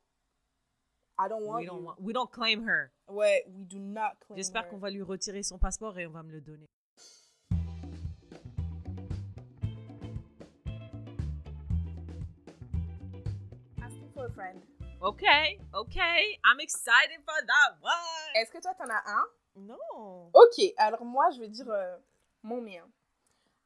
[1.19, 1.69] I don't want We you.
[1.69, 2.91] don't, want- we don't claim her.
[3.09, 6.23] Ouais, we do not claim J'espère qu'on va lui retirer son passeport et on va
[6.23, 6.65] me le donner.
[13.81, 14.61] Asking for a friend.
[15.01, 16.37] Okay, okay.
[16.45, 18.31] I'm excited for that one.
[18.35, 19.25] Est-ce que toi, t'en as un?
[19.55, 20.29] Non.
[20.33, 21.97] Ok, alors moi, je vais dire euh,
[22.41, 22.87] mon mien.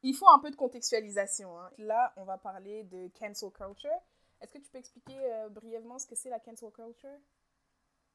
[0.04, 1.60] Il faut un peu de contextualisation.
[1.60, 1.70] hein.
[1.78, 3.92] Là, on va parler de cancel culture.
[4.42, 7.20] Est-ce que tu peux expliquer euh, brièvement ce que c'est la cancel culture?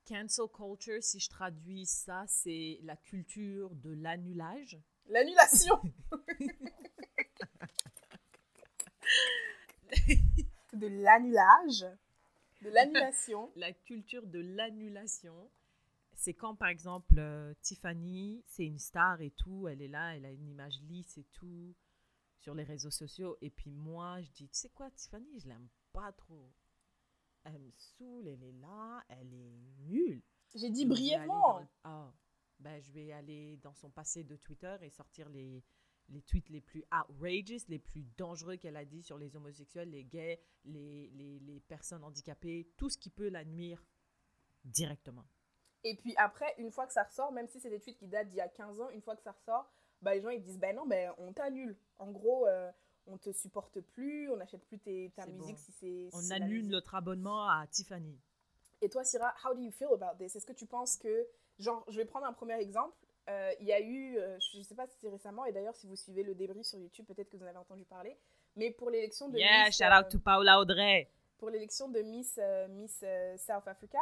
[0.06, 4.78] Cancel culture, si je traduis ça, c'est la culture de l'annulage.
[5.06, 5.80] L'annulation
[10.72, 11.86] De l'annulage
[12.62, 15.50] De l'annulation La culture de l'annulation,
[16.14, 20.24] c'est quand, par exemple, euh, Tiffany, c'est une star et tout, elle est là, elle
[20.24, 21.74] a une image lisse et tout
[22.38, 23.36] sur les réseaux sociaux.
[23.40, 26.52] Et puis moi, je dis, tu sais quoi, Tiffany, je l'aime pas trop.
[27.44, 30.22] Elle me saoule, elle est là, elle est nulle.
[30.54, 31.66] J'ai dit dans brièvement.
[31.84, 32.12] Ah,
[32.58, 35.64] ben, je vais aller dans son passé de Twitter et sortir les,
[36.08, 36.84] les tweets les plus
[37.18, 41.60] outrageous, les plus dangereux qu'elle a dit sur les homosexuels, les gays, les, les, les
[41.60, 43.84] personnes handicapées, tout ce qui peut la nuire
[44.64, 45.26] directement.
[45.84, 48.28] Et puis après, une fois que ça ressort, même si c'est des tweets qui datent
[48.28, 49.68] d'il y a 15 ans, une fois que ça ressort,
[50.00, 51.76] bah, les gens ils disent ben non, ben on t'annule.
[51.98, 52.70] En gros, euh,
[53.06, 55.62] on te supporte plus, on n'achète plus tes, ta musique bon.
[55.62, 56.08] si c'est.
[56.12, 58.18] On annule notre abonnement à Tiffany.
[58.80, 60.34] Et toi, Syrah, how do you feel about this?
[60.34, 61.26] Est-ce que tu penses que,
[61.58, 62.96] genre, je vais prendre un premier exemple.
[63.28, 65.76] Euh, Il y a eu, euh, je ne sais pas si c'est récemment, et d'ailleurs,
[65.76, 68.16] si vous suivez le débris sur YouTube, peut-être que vous en avez entendu parler,
[68.56, 71.08] mais pour l'élection de Yeah, Miss, shout out euh, to Paula Audrey.
[71.38, 73.04] pour l'élection de Miss, Miss
[73.36, 74.00] South Africa,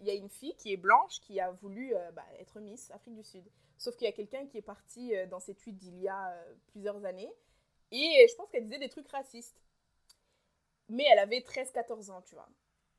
[0.00, 3.14] il y a une fille qui est blanche qui a voulu bah, être Miss Afrique
[3.16, 3.44] du Sud.
[3.78, 6.36] Sauf qu'il y a quelqu'un qui est parti dans ses tweets d'il y a
[6.68, 7.32] plusieurs années
[7.90, 9.60] et je pense qu'elle disait des trucs racistes.
[10.88, 12.48] Mais elle avait 13-14 ans, tu vois.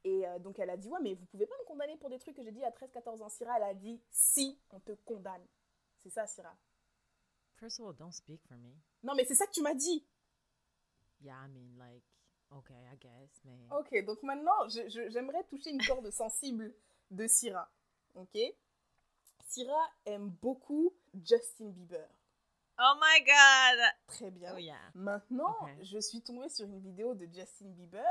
[0.03, 2.19] Et euh, donc elle a dit Ouais, mais vous pouvez pas me condamner pour des
[2.19, 3.29] trucs que j'ai dit à 13-14 ans.
[3.29, 5.45] Syrah, elle a dit Si, on te condamne.
[5.97, 6.55] C'est ça, Syrah.
[7.57, 8.71] First of all, don't speak for me.
[9.03, 10.03] Non, mais c'est ça que tu m'as dit.
[11.21, 12.03] Yeah, I mean, like,
[12.51, 13.67] okay, I guess, mais...
[13.71, 16.73] Ok, donc maintenant, j'aimerais toucher une corde sensible
[17.11, 17.69] de Syrah.
[18.15, 18.35] Ok?
[19.45, 20.91] Syrah aime beaucoup
[21.23, 22.09] Justin Bieber.
[22.83, 23.93] Oh my God!
[24.07, 24.53] Très bien.
[24.55, 24.75] Oh yeah.
[24.95, 28.03] Maintenant, je suis tombée sur une vidéo de Justin Bieber.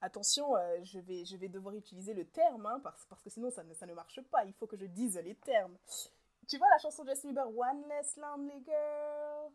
[0.00, 3.50] Attention, euh, je, vais, je vais devoir utiliser le terme, hein, parce, parce que sinon
[3.50, 4.44] ça ne, ça ne marche pas.
[4.44, 5.76] Il faut que je dise les termes.
[6.46, 9.50] Tu vois la chanson de Justin Bieber, One Less Lonely Girl?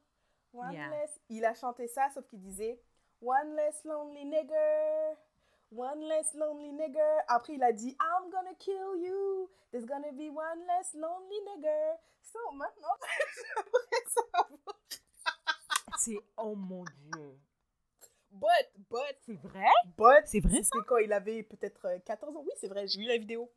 [0.53, 0.89] One Yeah.
[0.89, 1.21] Less.
[1.29, 2.81] Il a chanté ça, sauf qu'il disait
[3.21, 5.15] One Less Lonely Nigger.
[5.71, 7.19] One less lonely nigger.
[7.27, 9.49] Après, il a dit I'm gonna kill you.
[9.71, 11.95] There's gonna be one less lonely nigger.
[12.21, 12.95] So, maintenant,
[13.35, 14.79] j'aimerais savoir.
[15.97, 16.19] C'est...
[16.37, 17.39] Oh mon Dieu.
[18.31, 19.65] But, but, C'est vrai?
[19.97, 20.25] but.
[20.25, 22.43] C'est vrai, C'était quand il avait peut-être euh, 14 ans.
[22.43, 23.51] Oui, c'est vrai, j'ai vu la vidéo.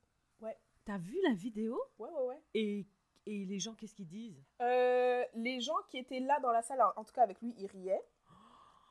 [0.84, 1.80] T'as vu la vidéo?
[1.96, 2.42] Ouais, ouais, ouais.
[2.54, 2.88] Et,
[3.26, 4.42] et les gens, qu'est-ce qu'ils disent?
[4.60, 7.68] Euh, les gens qui étaient là dans la salle, en tout cas avec lui, ils
[7.68, 8.02] riaient.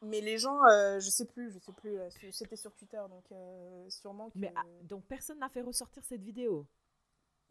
[0.02, 2.00] Mais les gens, euh, je sais plus, je sais plus.
[2.00, 4.38] euh, C'était sur Twitter, donc euh, sûrement que.
[4.40, 6.66] Mais ah, donc personne n'a fait ressortir cette vidéo?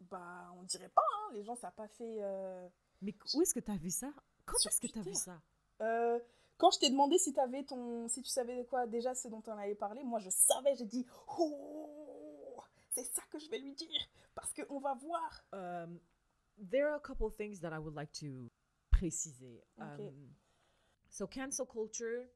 [0.01, 1.29] Bah, on dirait pas, hein.
[1.33, 2.17] Les gens, ça n'a pas fait.
[2.21, 2.67] euh,
[3.01, 4.11] Mais où est-ce que t'as vu ça?
[4.45, 5.39] Quand est-ce que t'as vu ça?
[6.57, 9.57] Quand je t'ai demandé si, avais ton, si tu savais quoi déjà ce dont on
[9.57, 11.07] allait parler, moi je savais, j'ai dit
[11.39, 12.61] Oh,
[12.91, 13.87] c'est ça que je vais lui dire
[14.35, 15.43] parce qu'on va voir.
[15.53, 15.99] Um,
[16.69, 18.51] there are a couple things that I would like to
[18.91, 19.63] préciser.
[19.79, 20.09] Okay.
[20.09, 20.35] Um,
[21.09, 22.27] so cancel culture,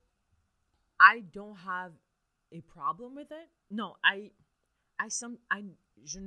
[0.99, 1.93] I don't have
[2.51, 3.49] a problem with it.
[3.69, 4.31] No, I,
[4.99, 5.63] I some, I,
[6.03, 6.19] je,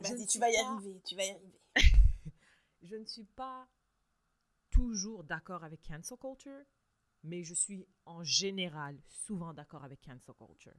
[0.00, 1.60] Vas-y, tu suis vas y pas- arriver, tu vas y arriver.
[2.82, 3.68] Je ne suis pas
[4.70, 6.64] toujours d'accord avec cancel culture,
[7.22, 10.74] mais je suis en général souvent d'accord avec cancel culture.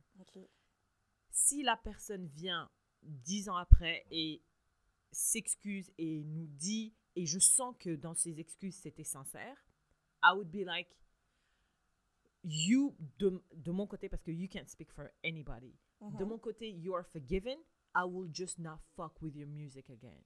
[1.29, 2.69] si la personne vient
[3.01, 4.43] dix ans après et
[5.13, 9.57] s'excuse et nous dit, et je sens que dans ses excuses c'était sincère,
[10.23, 10.89] I would be like,
[12.43, 15.75] you, de, de mon côté, parce que you can't speak for anybody,
[16.11, 17.57] de mon côté, you are forgiven,
[17.95, 20.23] I will just not fuck with your music again.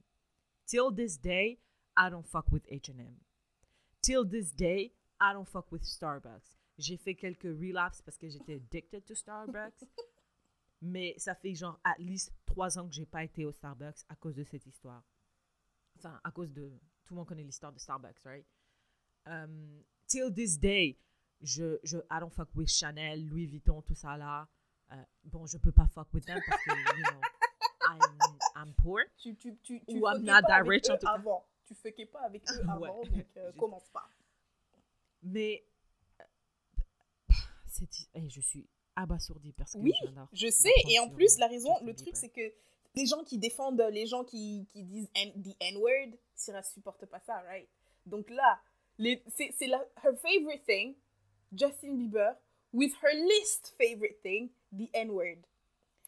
[0.66, 1.60] Till this day,
[1.96, 3.20] I don't fuck with H&M.
[4.02, 6.54] Till this day, I don't fuck with Starbucks.
[6.78, 9.84] J'ai fait quelques relapses parce que j'étais addicted to Starbucks.
[10.82, 14.14] Mais ça fait genre at least trois ans que j'ai pas été au Starbucks à
[14.14, 15.02] cause de cette histoire.
[15.96, 16.70] Enfin, à cause de...
[17.04, 18.46] Tout le monde connaît l'histoire de Starbucks, right?
[19.26, 20.96] Um, till this day,
[21.40, 24.48] je, je, I don't fuck with Chanel, Louis Vuitton, tout ça là.
[24.92, 27.20] Euh, bon, je peux pas fuck with them parce que, you know,
[27.90, 29.00] I'm, I'm poor.
[29.18, 31.12] Tu, tu, tu, tu Ou I'm not that rich, en tout cas.
[31.12, 31.44] avant.
[31.66, 33.08] Tu fuckais pas avec eux avant, Ouais.
[33.10, 34.08] donc euh, commence pas.
[35.22, 35.64] Mais
[36.20, 36.24] euh,
[37.66, 39.92] c'est, eh, je suis abasourdie parce que Oui.
[40.32, 42.52] Je sais, et en plus, la raison, le truc, c'est que
[42.94, 47.20] les gens qui défendent, les gens qui, qui disent N- the N-word, Syrah supporte pas
[47.20, 47.68] ça, right?
[48.06, 48.60] Donc là,
[49.28, 50.96] c'est la her favorite thing,
[51.52, 52.36] Justin Bieber,
[52.72, 55.44] with her least favorite thing, the N-word.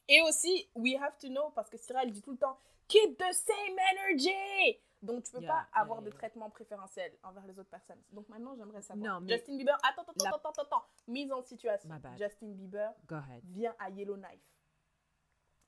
[0.08, 3.16] Et aussi, we have to know, parce que Syrah, elle dit tout le temps, keep
[3.16, 4.80] the same energy.
[5.02, 6.16] Donc, tu peux Yeah, pas yeah, avoir de yeah.
[6.18, 8.02] traitement préférentiel envers les autres personnes.
[8.10, 9.14] Donc, maintenant, j'aimerais savoir.
[9.14, 10.84] Non, mais Justin Bieber, attends, attends, la- attends, attends, attends.
[11.06, 11.88] Mise en situation.
[12.18, 13.42] Justin Bieber Go ahead.
[13.44, 14.42] vient à Yellowknife.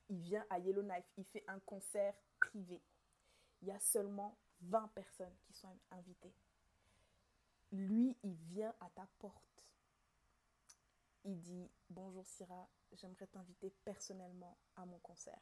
[0.09, 1.05] Il vient à Yellowknife.
[1.17, 2.79] Il fait un concert privé.
[3.61, 6.33] Il y a seulement 20 personnes qui sont invitées.
[7.71, 9.41] Lui, il vient à ta porte.
[11.25, 15.41] Il dit Bonjour Syrah, j'aimerais t'inviter personnellement à mon concert.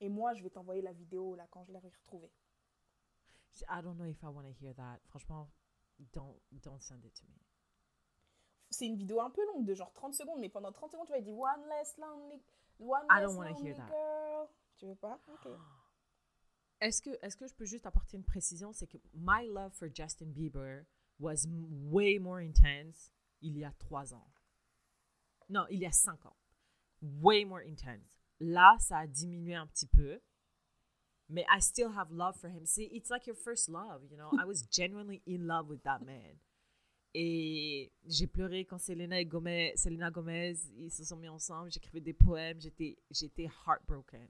[0.00, 2.32] Et moi, je vais t'envoyer la vidéo là quand je l'ai retrouvée.
[3.68, 5.00] I don't know if I want to hear that.
[5.08, 5.50] Franchement,
[6.12, 7.40] don't, don't send it to me.
[8.70, 11.14] C'est une vidéo un peu longue, de genre 30 secondes, mais pendant 30 secondes, tu
[11.16, 12.42] il dit One less lonely,
[12.78, 13.88] one I less don't lonely hear that.
[13.88, 14.48] girl.
[14.76, 15.20] Tu veux pas?
[15.28, 15.48] Ok.
[16.80, 18.72] Est-ce que, est que je peux juste apporter une précision?
[18.72, 20.86] C'est que my love for Justin Bieber
[21.18, 21.44] was
[21.90, 24.26] way more intense il y a trois ans.
[25.48, 26.36] Non, il y a cinq ans.
[27.02, 28.14] Way more intense.
[28.40, 30.20] Là, ça a diminué un petit peu.
[31.28, 32.64] Mais I still have love for him.
[32.64, 34.30] See, it's like your first love, you know?
[34.40, 36.38] I was genuinely in love with that man.
[37.14, 41.70] Et j'ai pleuré quand Selena, et Gomez, Selena Gomez, ils se sont mis ensemble.
[41.70, 42.60] J'écrivais des poèmes.
[42.60, 44.28] J'étais, j'étais heartbroken.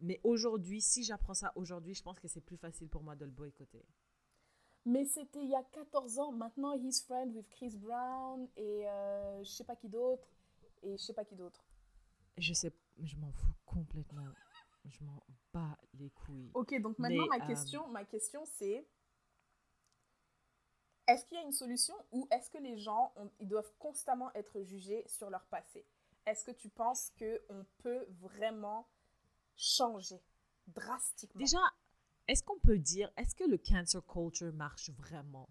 [0.00, 3.26] Mais aujourd'hui, si j'apprends ça aujourd'hui, je pense que c'est plus facile pour moi de
[3.26, 3.84] le boycotter.
[4.86, 6.32] Mais c'était il y a 14 ans.
[6.32, 10.26] Maintenant, he's friend with Chris Brown et euh, je sais pas qui d'autre.
[10.82, 11.62] Et je sais pas qui d'autre.
[12.38, 14.26] Je sais, je m'en fous complètement.
[14.88, 16.50] Je m'en bats les couilles.
[16.54, 18.86] Ok, donc maintenant, Mais, ma euh, question, ma question c'est
[21.06, 24.32] est-ce qu'il y a une solution ou est-ce que les gens ont- ils doivent constamment
[24.34, 25.84] être jugés sur leur passé?
[26.26, 28.86] Est-ce que tu penses qu'on peut vraiment
[29.56, 30.22] changer
[30.68, 31.40] drastiquement?
[31.40, 31.58] Déjà,
[32.30, 35.48] est-ce qu'on peut dire, est-ce que le cancer culture marche vraiment?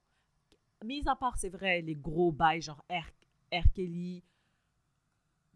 [0.86, 3.12] Mis à part, c'est vrai, les gros bails genre R.
[3.54, 3.74] R.
[3.76, 4.24] Kelly,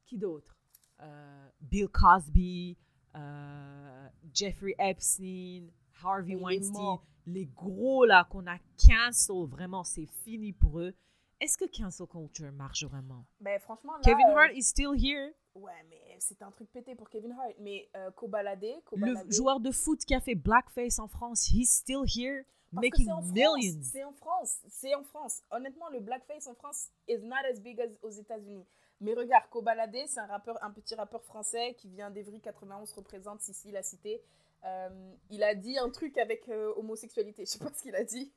[0.06, 0.58] qui d'autre?
[1.00, 2.78] Euh, Bill Cosby,
[3.16, 5.70] euh, Jeffrey Epstein,
[6.04, 10.94] Harvey Weinstein, les gros là qu'on a cancel, vraiment, c'est fini pour eux.
[11.40, 13.26] Est-ce que cancel culture marche vraiment?
[13.40, 15.32] Ben franchement, là, Kevin euh, Hart is still here.
[15.56, 17.54] Ouais, mais c'est un truc pété pour Kevin Hart.
[17.60, 22.04] Mais euh, Kobalade, Le joueur de foot qui a fait blackface en France, he's still
[22.08, 23.32] here, Parce making c'est en France.
[23.34, 23.82] millions.
[23.84, 24.58] C'est en France.
[24.70, 25.44] C'est en France.
[25.52, 28.66] Honnêtement, le blackface en France is not as big as aux États-Unis.
[29.00, 33.42] Mais regarde, Kobalade, c'est un rappeur, un petit rappeur français qui vient d'Evry 91, représente
[33.42, 34.24] Sissi, la cité.
[34.66, 37.46] Euh, il a dit un truc avec euh, homosexualité.
[37.46, 38.32] Je sais pas ce qu'il a dit.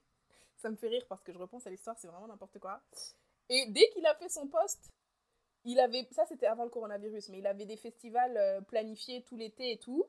[0.57, 2.81] Ça me fait rire parce que je repense à l'histoire, c'est vraiment n'importe quoi.
[3.51, 4.91] Et dès qu'il a fait son poste,
[5.67, 9.37] il avait, ça c'était avant le coronavirus, mais il avait des festivals euh, planifiés tout
[9.37, 10.05] l'été et tout.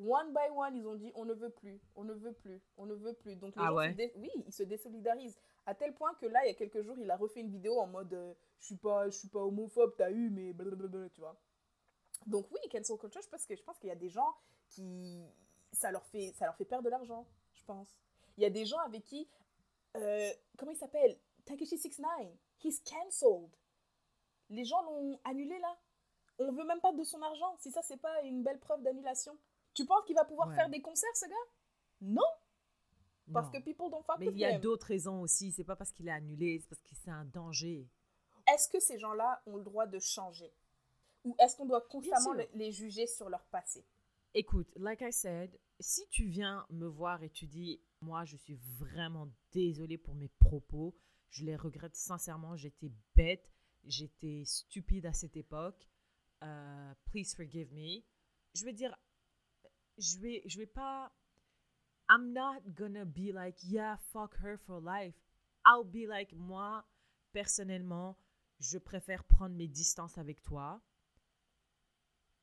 [0.00, 2.86] One by one, ils ont dit on ne veut plus, on ne veut plus, on
[2.86, 3.36] ne veut plus.
[3.36, 6.26] Donc les Ah gens ouais se dé- oui, ils se désolidarisent à tel point que
[6.26, 8.66] là, il y a quelques jours, il a refait une vidéo en mode euh, je
[8.66, 11.36] suis pas, je suis pas homophobe, t'as eu, mais blablabla, tu vois.
[12.26, 14.34] Donc oui, cancel culture, pense que je pense qu'il y a des gens
[14.68, 15.22] qui
[15.72, 17.88] ça leur fait ça leur fait perdre de l'argent, je pense.
[18.38, 19.28] Il y a des gens avec qui
[19.96, 21.18] euh, comment il s'appelle?
[21.44, 22.28] Takeshi 69,
[22.64, 23.50] he's cancelled.
[24.50, 25.78] Les gens l'ont annulé là.
[26.38, 27.56] On veut même pas de son argent.
[27.58, 29.36] Si ça c'est pas une belle preuve d'annulation.
[29.74, 30.54] Tu penses qu'il va pouvoir Ouais.
[30.54, 31.34] faire des concerts ce gars?
[32.00, 32.22] Non,
[33.32, 33.52] parce Non.
[33.60, 35.52] que people don't fuck Mais il y a d'autres raisons aussi.
[35.52, 37.88] C'est pas parce qu'il est annulé, c'est parce que c'est un danger.
[38.52, 40.52] Est-ce que ces gens-là ont le droit de changer?
[41.24, 43.86] Ou est-ce qu'on doit constamment le- les juger sur leur passé?
[44.34, 48.56] Écoute, like I said, si tu viens me voir et tu dis, moi, je suis
[48.78, 50.96] vraiment désolée pour mes propos,
[51.30, 53.52] je les regrette sincèrement, j'étais bête,
[53.84, 55.88] j'étais stupide à cette époque,
[56.42, 58.02] euh, please forgive me.
[58.54, 58.96] Je vais dire,
[59.98, 61.12] je vais, je vais pas,
[62.10, 65.14] I'm not gonna be like, yeah, fuck her for life.
[65.64, 66.84] I'll be like, moi,
[67.32, 68.16] personnellement,
[68.58, 70.82] je préfère prendre mes distances avec toi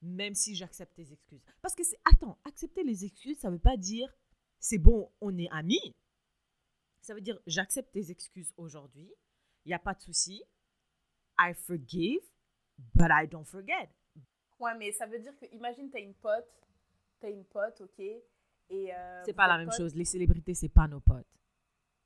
[0.02, 1.44] même si j'accepte tes excuses.
[1.62, 2.00] Parce que c'est.
[2.06, 4.14] Attends, accepter les excuses, ça veut pas dire
[4.60, 5.96] c'est bon, on est amis.
[7.02, 9.14] Ça veut dire j'accepte tes excuses aujourd'hui,
[9.66, 10.44] il n'y a pas de souci.
[11.40, 12.22] I forgive,
[12.94, 13.90] but I don't forget.
[14.60, 16.50] Ouais, mais ça veut dire que, imagine, t'as une pote,
[17.20, 18.00] t'as une pote, ok
[18.72, 19.78] et euh, C'est pas la même potes.
[19.78, 19.96] chose.
[19.96, 21.26] Les célébrités, c'est pas nos potes.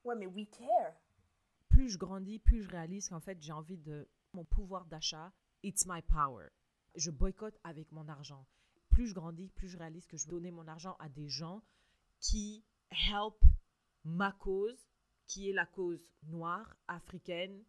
[0.03, 0.93] Ouais, mais we care.
[1.69, 4.07] Plus je grandis, plus je réalise qu'en fait, j'ai envie de.
[4.35, 6.47] Mon pouvoir d'achat, it's my power.
[6.95, 8.47] Je boycotte avec mon argent.
[8.89, 11.61] Plus je grandis, plus je réalise que je veux donner mon argent à des gens
[12.19, 13.35] qui help
[14.05, 14.87] ma cause,
[15.27, 17.63] qui est la cause noire, africaine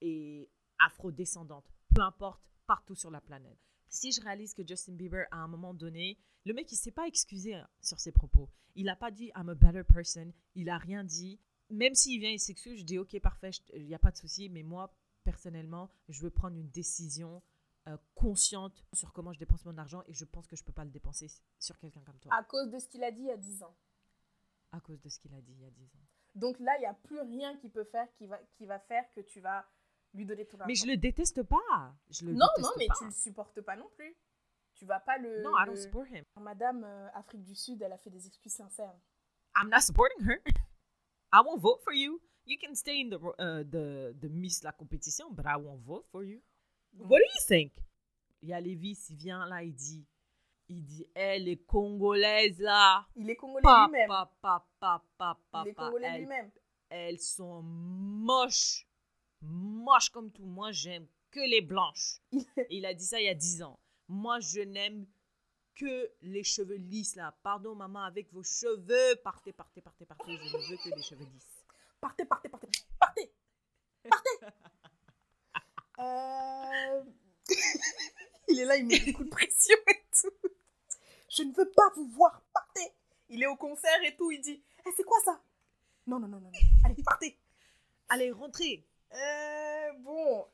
[0.00, 1.70] et afrodescendante.
[1.94, 3.58] Peu importe, partout sur la planète.
[3.88, 7.06] Si je réalise que Justin Bieber, à un moment donné, le mec, il s'est pas
[7.06, 8.48] excusé hein, sur ses propos.
[8.74, 10.32] Il n'a pas dit I'm a better person.
[10.54, 11.40] Il a rien dit.
[11.70, 14.48] Même s'il vient et s'excuse, je dis ok, parfait, il n'y a pas de souci.
[14.48, 17.42] Mais moi, personnellement, je veux prendre une décision
[17.88, 20.84] euh, consciente sur comment je dépense mon argent et je pense que je peux pas
[20.84, 23.30] le dépenser sur quelqu'un comme toi À cause de ce qu'il a dit il y
[23.30, 23.76] a 10 ans.
[24.72, 26.06] à cause de ce qu'il a dit il y a 10 ans.
[26.34, 29.04] Donc là, il n'y a plus rien qui peut faire qui va, qui va faire
[29.14, 29.66] que tu vas
[30.18, 30.66] lui donner ton argent.
[30.68, 31.94] Mais je le déteste pas.
[32.10, 32.94] Je le Non, non, mais pas.
[32.98, 34.14] tu le supportes pas non plus.
[34.74, 35.42] Tu vas pas le.
[35.42, 36.22] Non, I don't le- support him.
[36.40, 38.94] Madame euh, Afrique du Sud, elle a fait des excuses sincères.
[39.56, 40.40] I'm not supporting her.
[41.32, 42.20] I won't vote for you.
[42.46, 46.06] You can stay in the uh, the the Miss la compétition, but I won't vote
[46.10, 46.40] for you.
[46.96, 47.72] What do you think?
[48.40, 50.06] Il y a Lévis, il vient là, il dit,
[50.68, 54.08] il dit, elle les Congolaises là, Il est congolais lui-même.
[54.40, 54.64] pa,
[55.64, 56.50] Il est congolais lui-même.
[56.88, 58.87] elles sont moches,
[59.42, 60.44] moches comme tout.
[60.44, 62.20] Moi, j'aime que les blanches.
[62.70, 63.78] Il a dit ça il y a 10 ans.
[64.08, 65.06] Moi, je n'aime
[65.74, 67.36] que les cheveux lisses là.
[67.42, 70.36] Pardon, maman, avec vos cheveux, partez, partez, partez, partez.
[70.36, 71.64] Je ne veux que des cheveux lisses.
[72.00, 73.32] Partez, partez, partez, partez,
[74.04, 74.44] partez.
[76.00, 77.02] Euh,
[78.48, 80.48] il est là, il met des coups de pression et tout.
[81.28, 82.92] Je ne veux pas vous voir, partez.
[83.28, 85.42] Il est au concert et tout, il dit, Eh, c'est quoi ça?
[86.06, 86.58] Non, non, non, non, non.
[86.84, 87.36] allez, partez.
[88.08, 88.86] Allez, rentrez.
[89.12, 90.46] Euh, bon,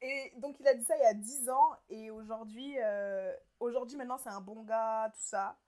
[0.00, 3.96] et donc il a dit ça il y a 10 ans et aujourd'hui, euh, aujourd'hui
[3.96, 5.58] maintenant c'est un bon gars, tout ça.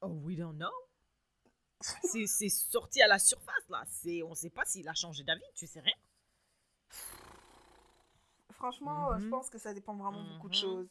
[0.00, 0.72] Oh, we don't know.
[1.80, 3.84] C'est c'est sorti à la surface là.
[3.88, 5.42] C'est on sait pas s'il a changé d'avis.
[5.54, 5.94] Tu sais rien.
[8.50, 9.30] Franchement, euh, je Mhm.
[9.30, 10.60] pense que ça dépend vraiment beaucoup de Mhm.
[10.60, 10.88] choses.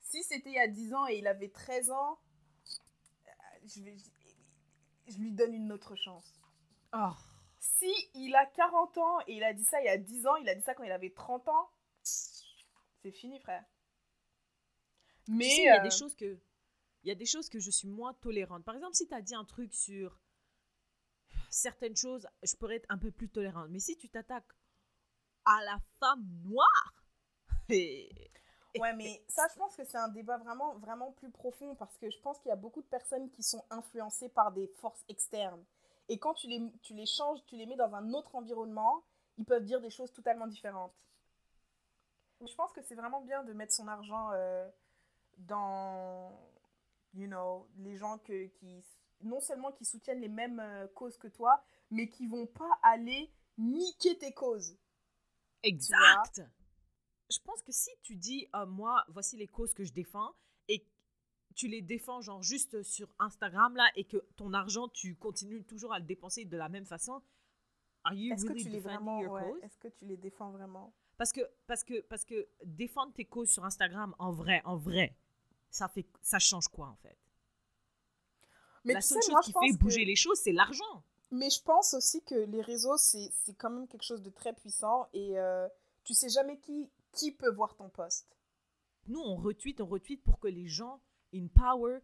[0.00, 2.18] Si c'était il y a 10 ans et il avait 13 ans,
[3.64, 3.96] je, vais,
[5.08, 6.32] je lui donne une autre chance.
[6.92, 7.10] Oh.
[7.60, 10.36] Si il a 40 ans et il a dit ça il y a 10 ans,
[10.36, 11.70] il a dit ça quand il avait 30 ans,
[12.02, 13.64] c'est fini, frère.
[15.26, 16.38] Mais tu sais, il y a euh, des choses que
[17.04, 18.64] il y a des choses que je suis moins tolérante.
[18.64, 20.18] Par exemple, si tu as dit un truc sur
[21.50, 23.68] certaines choses, je pourrais être un peu plus tolérante.
[23.70, 24.52] Mais si tu t'attaques
[25.44, 26.94] à la femme noire,
[27.68, 28.10] et-
[28.78, 32.10] Ouais, mais ça, je pense que c'est un débat vraiment, vraiment plus profond parce que
[32.10, 35.64] je pense qu'il y a beaucoup de personnes qui sont influencées par des forces externes.
[36.08, 39.04] Et quand tu les, tu les changes, tu les mets dans un autre environnement,
[39.36, 41.06] ils peuvent dire des choses totalement différentes.
[42.40, 44.68] Je pense que c'est vraiment bien de mettre son argent euh,
[45.38, 46.30] dans,
[47.14, 48.84] you know, les gens que, qui,
[49.22, 53.30] non seulement qui soutiennent les mêmes euh, causes que toi, mais qui vont pas aller
[53.58, 54.76] niquer tes causes.
[55.62, 56.42] exact.
[57.30, 60.32] Je pense que si tu dis euh, moi, voici les causes que je défends
[61.58, 65.92] tu les défends genre juste sur Instagram là et que ton argent tu continues toujours
[65.92, 67.20] à le dépenser de la même façon,
[68.04, 70.94] are you Est-ce que really tu les vraiment, ouais, est-ce que tu les défends vraiment?
[71.16, 75.16] Parce que, parce que, parce que défendre tes causes sur Instagram, en vrai, en vrai,
[75.68, 77.18] ça fait, ça change quoi en fait?
[78.84, 81.02] Mais La seule sais, chose moi, qui fait bouger que- les choses, c'est l'argent.
[81.32, 84.52] Mais je pense aussi que les réseaux, c'est c'est quand même quelque chose de très
[84.54, 85.68] puissant et euh,
[86.04, 88.26] tu sais jamais qui, qui peut voir ton post.
[89.08, 91.00] Nous, on retweet, on retweet pour que les gens
[91.34, 92.00] in power,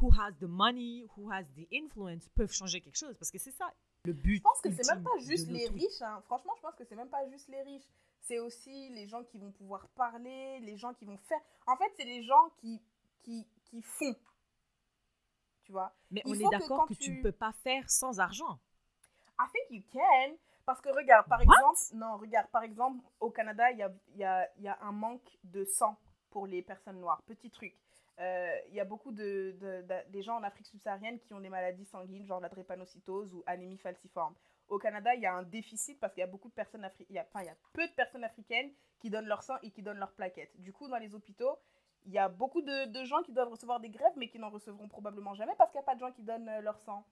[0.00, 3.16] who has the money, who has the influence, peuvent changer quelque chose.
[3.18, 3.72] Parce que c'est ça
[4.04, 4.38] le but.
[4.38, 6.02] Je pense que c'est même pas juste les riches.
[6.02, 6.20] hein.
[6.26, 7.86] Franchement, je pense que c'est même pas juste les riches.
[8.20, 11.40] C'est aussi les gens qui vont pouvoir parler, les gens qui vont faire.
[11.66, 12.80] En fait, c'est les gens qui,
[13.22, 14.14] qui, qui font.
[15.64, 15.92] Tu vois?
[16.10, 18.58] Mais Il on est d'accord que, tu ne peux pas faire sans argent.
[19.40, 20.36] I think you can.
[20.64, 21.44] Parce que regarde, par What?
[21.54, 24.68] exemple, non, regarde, par exemple, au Canada, il y a, il y, a, il y
[24.68, 25.96] a un manque de sang
[26.30, 27.20] pour les personnes noires.
[27.26, 27.74] Petit truc.
[28.20, 31.40] Euh, Il y a beaucoup de, de- de- des gens en Afrique subsaharienne qui ont
[31.40, 34.34] des maladies sanguines, genre la drépanocytose ou anémie falciforme.
[34.68, 37.06] Au Canada, il y a un déficit parce qu'il y a beaucoup de personnes africaines,
[37.10, 38.70] il y a peu de personnes africaines
[39.00, 40.58] qui donnent leur sang et qui donnent leurs plaquettes.
[40.60, 41.58] Du coup, dans les hôpitaux,
[42.04, 44.50] il y a beaucoup de, de gens qui doivent recevoir des grèves, mais qui n'en
[44.50, 47.04] recevront probablement jamais parce qu'il n'y a pas de gens qui donnent euh, leur sang.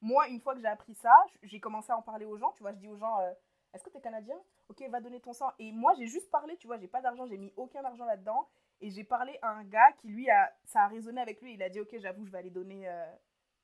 [0.00, 2.52] Moi, une fois que j'ai appris ça, j'ai commencé à en parler aux gens.
[2.52, 3.32] Tu vois, je dis aux gens, euh,
[3.72, 4.36] est-ce que tu es canadien?
[4.68, 5.52] Ok, va donner ton sang.
[5.58, 8.48] Et moi, j'ai juste parlé, tu vois, j'ai pas d'argent, j'ai mis aucun argent là-dedans.
[8.82, 11.54] Et j'ai parlé à un gars qui, lui, a, ça a résonné avec lui.
[11.54, 13.06] Il a dit, ok, j'avoue, je vais aller donner, euh,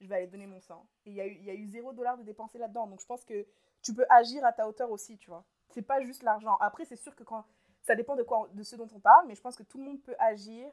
[0.01, 0.89] je vais aller donner mon sang.
[1.05, 2.87] Et il y a eu, il y a eu zéro dollar de dépensé là-dedans.
[2.87, 3.47] Donc, je pense que
[3.83, 5.45] tu peux agir à ta hauteur aussi, tu vois.
[5.71, 6.57] C'est pas juste l'argent.
[6.61, 7.45] Après, c'est sûr que quand
[7.83, 9.85] ça dépend de quoi, de ce dont on parle, mais je pense que tout le
[9.85, 10.71] monde peut agir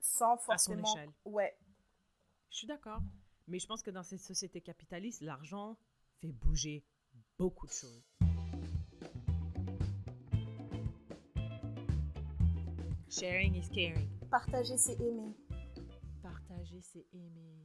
[0.00, 0.94] sans À son forcément.
[0.94, 1.10] échelle.
[1.24, 1.56] Ouais.
[2.50, 3.00] Je suis d'accord.
[3.48, 5.76] Mais je pense que dans cette société capitaliste, l'argent
[6.20, 6.84] fait bouger
[7.38, 8.04] beaucoup de choses.
[13.10, 14.08] Sharing is caring.
[14.30, 15.32] Partager, c'est aimer.
[16.22, 17.64] Partager, c'est aimer.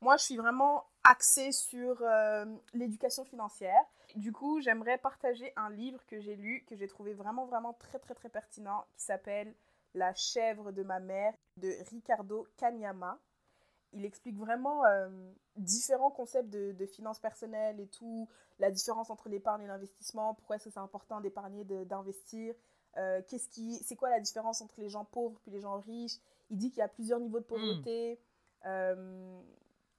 [0.00, 3.82] Moi, je suis vraiment axée sur euh, l'éducation financière.
[4.16, 7.98] Du coup, j'aimerais partager un livre que j'ai lu, que j'ai trouvé vraiment, vraiment très,
[7.98, 9.54] très, très pertinent, qui s'appelle
[9.94, 13.18] La chèvre de ma mère de Ricardo Kanyama.
[13.92, 15.08] Il explique vraiment euh,
[15.56, 20.56] différents concepts de, de finances personnelles et tout, la différence entre l'épargne et l'investissement, pourquoi
[20.56, 22.54] est-ce que c'est important d'épargner, de- d'investir,
[22.96, 26.18] euh, qu'est-ce qui, c'est quoi la différence entre les gens pauvres puis les gens riches?
[26.50, 28.20] Il dit qu'il y a plusieurs niveaux de pauvreté.
[28.66, 29.40] Euh,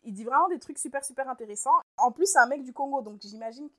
[0.03, 1.79] il dit vraiment des trucs super, super intéressants.
[1.97, 3.69] En plus, c'est un mec du Congo, donc j'imagine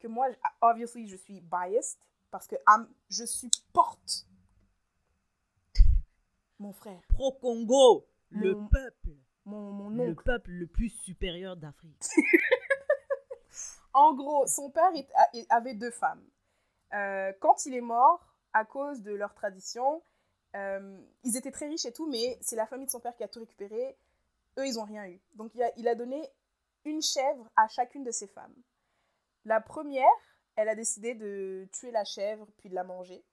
[0.00, 0.26] que moi,
[0.60, 1.98] obviously, je suis biased
[2.30, 4.26] parce que I'm- je supporte
[6.58, 9.10] mon frère, Pro-Congo, le Mon- peuple.
[9.44, 10.24] mon, mon Le oncle.
[10.24, 12.02] peuple le plus supérieur d'Afrique.
[13.96, 16.24] En gros, son père est- avait deux femmes.
[16.94, 20.02] Euh, quand il est mort, à cause de leur tradition,
[20.56, 23.24] euh, ils étaient très riches et tout, mais c'est la famille de son père qui
[23.24, 23.96] a tout récupéré.
[24.58, 25.20] Eux, ils n'ont rien eu.
[25.34, 26.26] Donc, il a, il a donné
[26.84, 28.54] une chèvre à chacune de ses femmes.
[29.44, 30.06] La première,
[30.56, 33.24] elle a décidé de tuer la chèvre puis de la manger.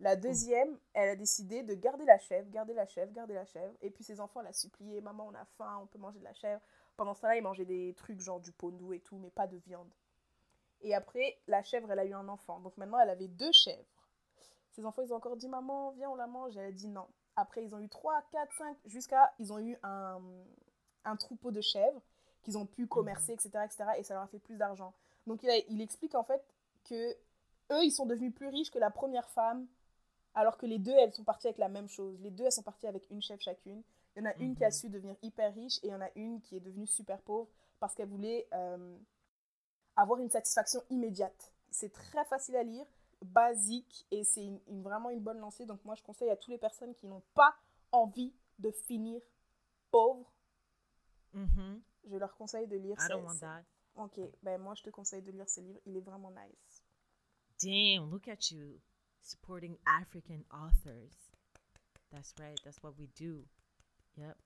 [0.00, 3.74] La deuxième, elle a décidé de garder la chèvre, garder la chèvre, garder la chèvre.
[3.82, 6.32] Et puis ses enfants la supplié Maman, on a faim, on peut manger de la
[6.32, 6.60] chèvre.
[6.96, 9.58] Pendant ce temps-là, ils mangeaient des trucs genre du pondou et tout, mais pas de
[9.58, 9.90] viande.
[10.82, 12.60] Et après, la chèvre, elle a eu un enfant.
[12.60, 13.84] Donc maintenant, elle avait deux chèvres.
[14.72, 16.56] Ses enfants, ils ont encore dit Maman, viens, on la mange.
[16.56, 17.06] Elle a dit non.
[17.36, 19.32] Après, ils ont eu 3, 4, 5, jusqu'à.
[19.38, 20.20] Ils ont eu un,
[21.04, 22.02] un troupeau de chèvres
[22.42, 23.84] qu'ils ont pu commercer, etc., etc.
[23.98, 24.94] Et ça leur a fait plus d'argent.
[25.26, 26.42] Donc il, a- il explique en fait
[26.84, 27.10] que
[27.72, 29.66] eux, ils sont devenus plus riches que la première femme,
[30.34, 32.18] alors que les deux, elles sont parties avec la même chose.
[32.20, 33.82] Les deux, elles sont parties avec une chèvre chacune.
[34.16, 34.72] Il y en a une qui a Mhm.
[34.72, 37.48] su devenir hyper riche et il y en a une qui est devenue super pauvre
[37.78, 38.96] parce qu'elle voulait euh,
[39.96, 41.52] avoir une satisfaction immédiate.
[41.70, 42.86] C'est très facile à lire,
[43.22, 45.66] basique et c'est une- une- vraiment une bonne lancée.
[45.66, 47.54] Donc moi, je conseille à toutes les personnes qui n'ont pas
[47.92, 49.20] envie de finir
[49.90, 50.32] pauvres,
[51.32, 51.82] Mhm.
[52.04, 53.64] je leur conseille de lire I ce- don't want ce- that.
[53.96, 56.82] Ok, ben moi je te conseille de lire ce livre, il est vraiment nice.
[57.62, 58.80] Damn, look at you
[59.20, 61.32] supporting African authors.
[62.10, 63.46] That's right, that's what we do.
[64.16, 64.38] Yep.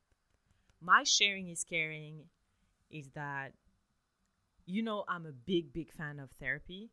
[0.81, 2.29] My sharing is caring
[2.91, 3.53] is that,
[4.67, 6.91] you know, I'm a big, big fan of therapy.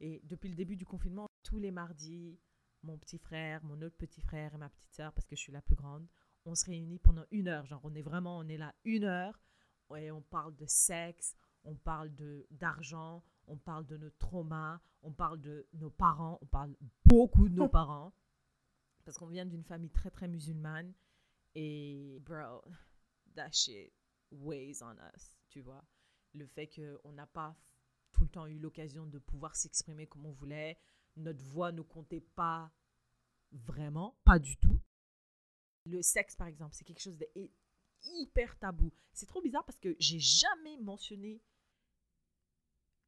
[0.00, 2.38] Et depuis le début du confinement, tous les mardis,
[2.82, 5.52] mon petit frère, mon autre petit frère et ma petite sœur, parce que je suis
[5.52, 6.06] la plus grande,
[6.44, 7.66] on se réunit pendant une heure.
[7.66, 9.40] Genre, on est vraiment, on est là une heure
[9.96, 15.12] et on parle de sexe, on parle de d'argent, on parle de nos traumas, on
[15.12, 18.12] parle de nos parents, on parle beaucoup de nos parents,
[19.04, 20.92] parce qu'on vient d'une famille très très musulmane
[21.54, 22.62] et bro,
[23.34, 23.92] that shit
[24.30, 25.84] weighs on us, tu vois.
[26.34, 27.56] Le fait qu'on n'a pas
[28.16, 30.78] tout le temps eu l'occasion de pouvoir s'exprimer comme on voulait,
[31.16, 32.72] notre voix ne comptait pas
[33.52, 34.80] vraiment, pas du tout.
[35.84, 37.52] Le sexe, par exemple, c'est quelque chose de hy-
[38.04, 38.90] hyper tabou.
[39.12, 41.42] C'est trop bizarre parce que j'ai jamais mentionné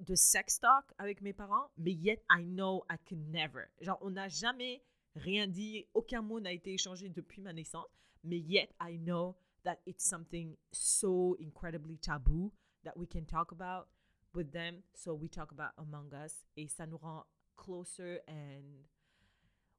[0.01, 3.65] de sex talk avec mes parents, mais yet I know I can never.
[3.81, 4.85] Genre, on n'a jamais
[5.17, 7.89] rien dit, aucun mot n'a été échangé depuis ma naissance,
[8.23, 12.53] mais yet I know that it's something so incredibly taboo
[12.85, 13.89] that we can talk about
[14.35, 17.25] with them, so we talk about among us, et ça nous rend
[17.57, 18.85] closer and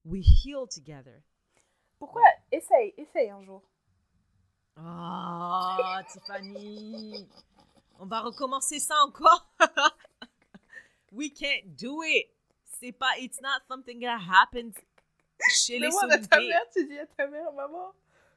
[0.04, 1.24] we heal together.
[2.00, 2.24] Pourquoi?
[2.52, 3.62] Essaye, essaye un jour.
[4.78, 7.28] Oh, Tiffany.
[8.00, 9.45] On va recommencer ça encore.
[11.12, 12.28] We can't do it.
[12.64, 14.74] C'est pas, it's not something that happens
[15.52, 17.93] chez les Demande à ta mère, tu dis à ta mère, maman,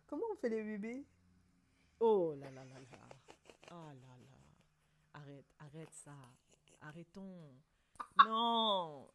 [0.06, 1.04] comment on fait les bébés?
[2.00, 2.98] Oh là là là là.
[3.70, 4.11] Oh là là.
[5.14, 6.14] Arrête, arrête ça.
[6.80, 7.52] Arrêtons.
[8.26, 9.08] Non.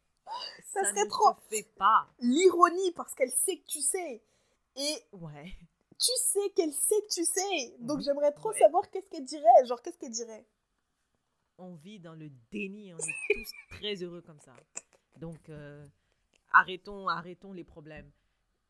[0.64, 2.08] Ça serait ne trop- se fait pas.
[2.20, 4.22] L'ironie, parce qu'elle sait que tu sais.
[4.76, 5.52] Et Ouais.
[5.98, 7.74] tu sais qu'elle sait que tu sais.
[7.80, 8.58] Donc j'aimerais trop Ouais.
[8.58, 9.66] savoir qu'est-ce qu'elle dirait.
[9.66, 10.46] Genre, qu'est-ce qu'elle dirait?
[11.58, 13.00] On vit dans le déni, on est
[13.34, 14.54] tous très heureux comme ça.
[15.16, 15.84] Donc, euh,
[16.52, 18.10] arrêtons, arrêtons les problèmes.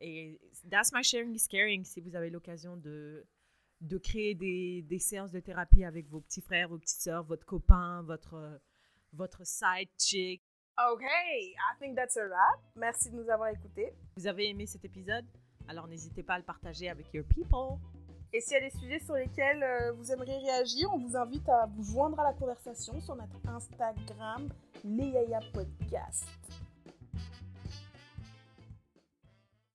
[0.00, 1.84] Et that's my sharing is caring.
[1.84, 3.26] Si vous avez l'occasion de,
[3.80, 7.46] de créer des, des séances de thérapie avec vos petits frères, vos petites sœurs, votre
[7.46, 8.60] copain, votre,
[9.12, 10.42] votre side chick.
[10.92, 12.60] Ok, I think that's a wrap.
[12.76, 13.92] Merci de nous avoir écoutés.
[14.16, 15.24] Vous avez aimé cet épisode?
[15.66, 17.78] Alors, n'hésitez pas à le partager avec your people.
[18.32, 21.48] Et s'il y a des sujets sur lesquels euh, vous aimeriez réagir, on vous invite
[21.48, 24.48] à vous joindre à la conversation sur notre Instagram,
[24.84, 26.26] Yaya Podcast.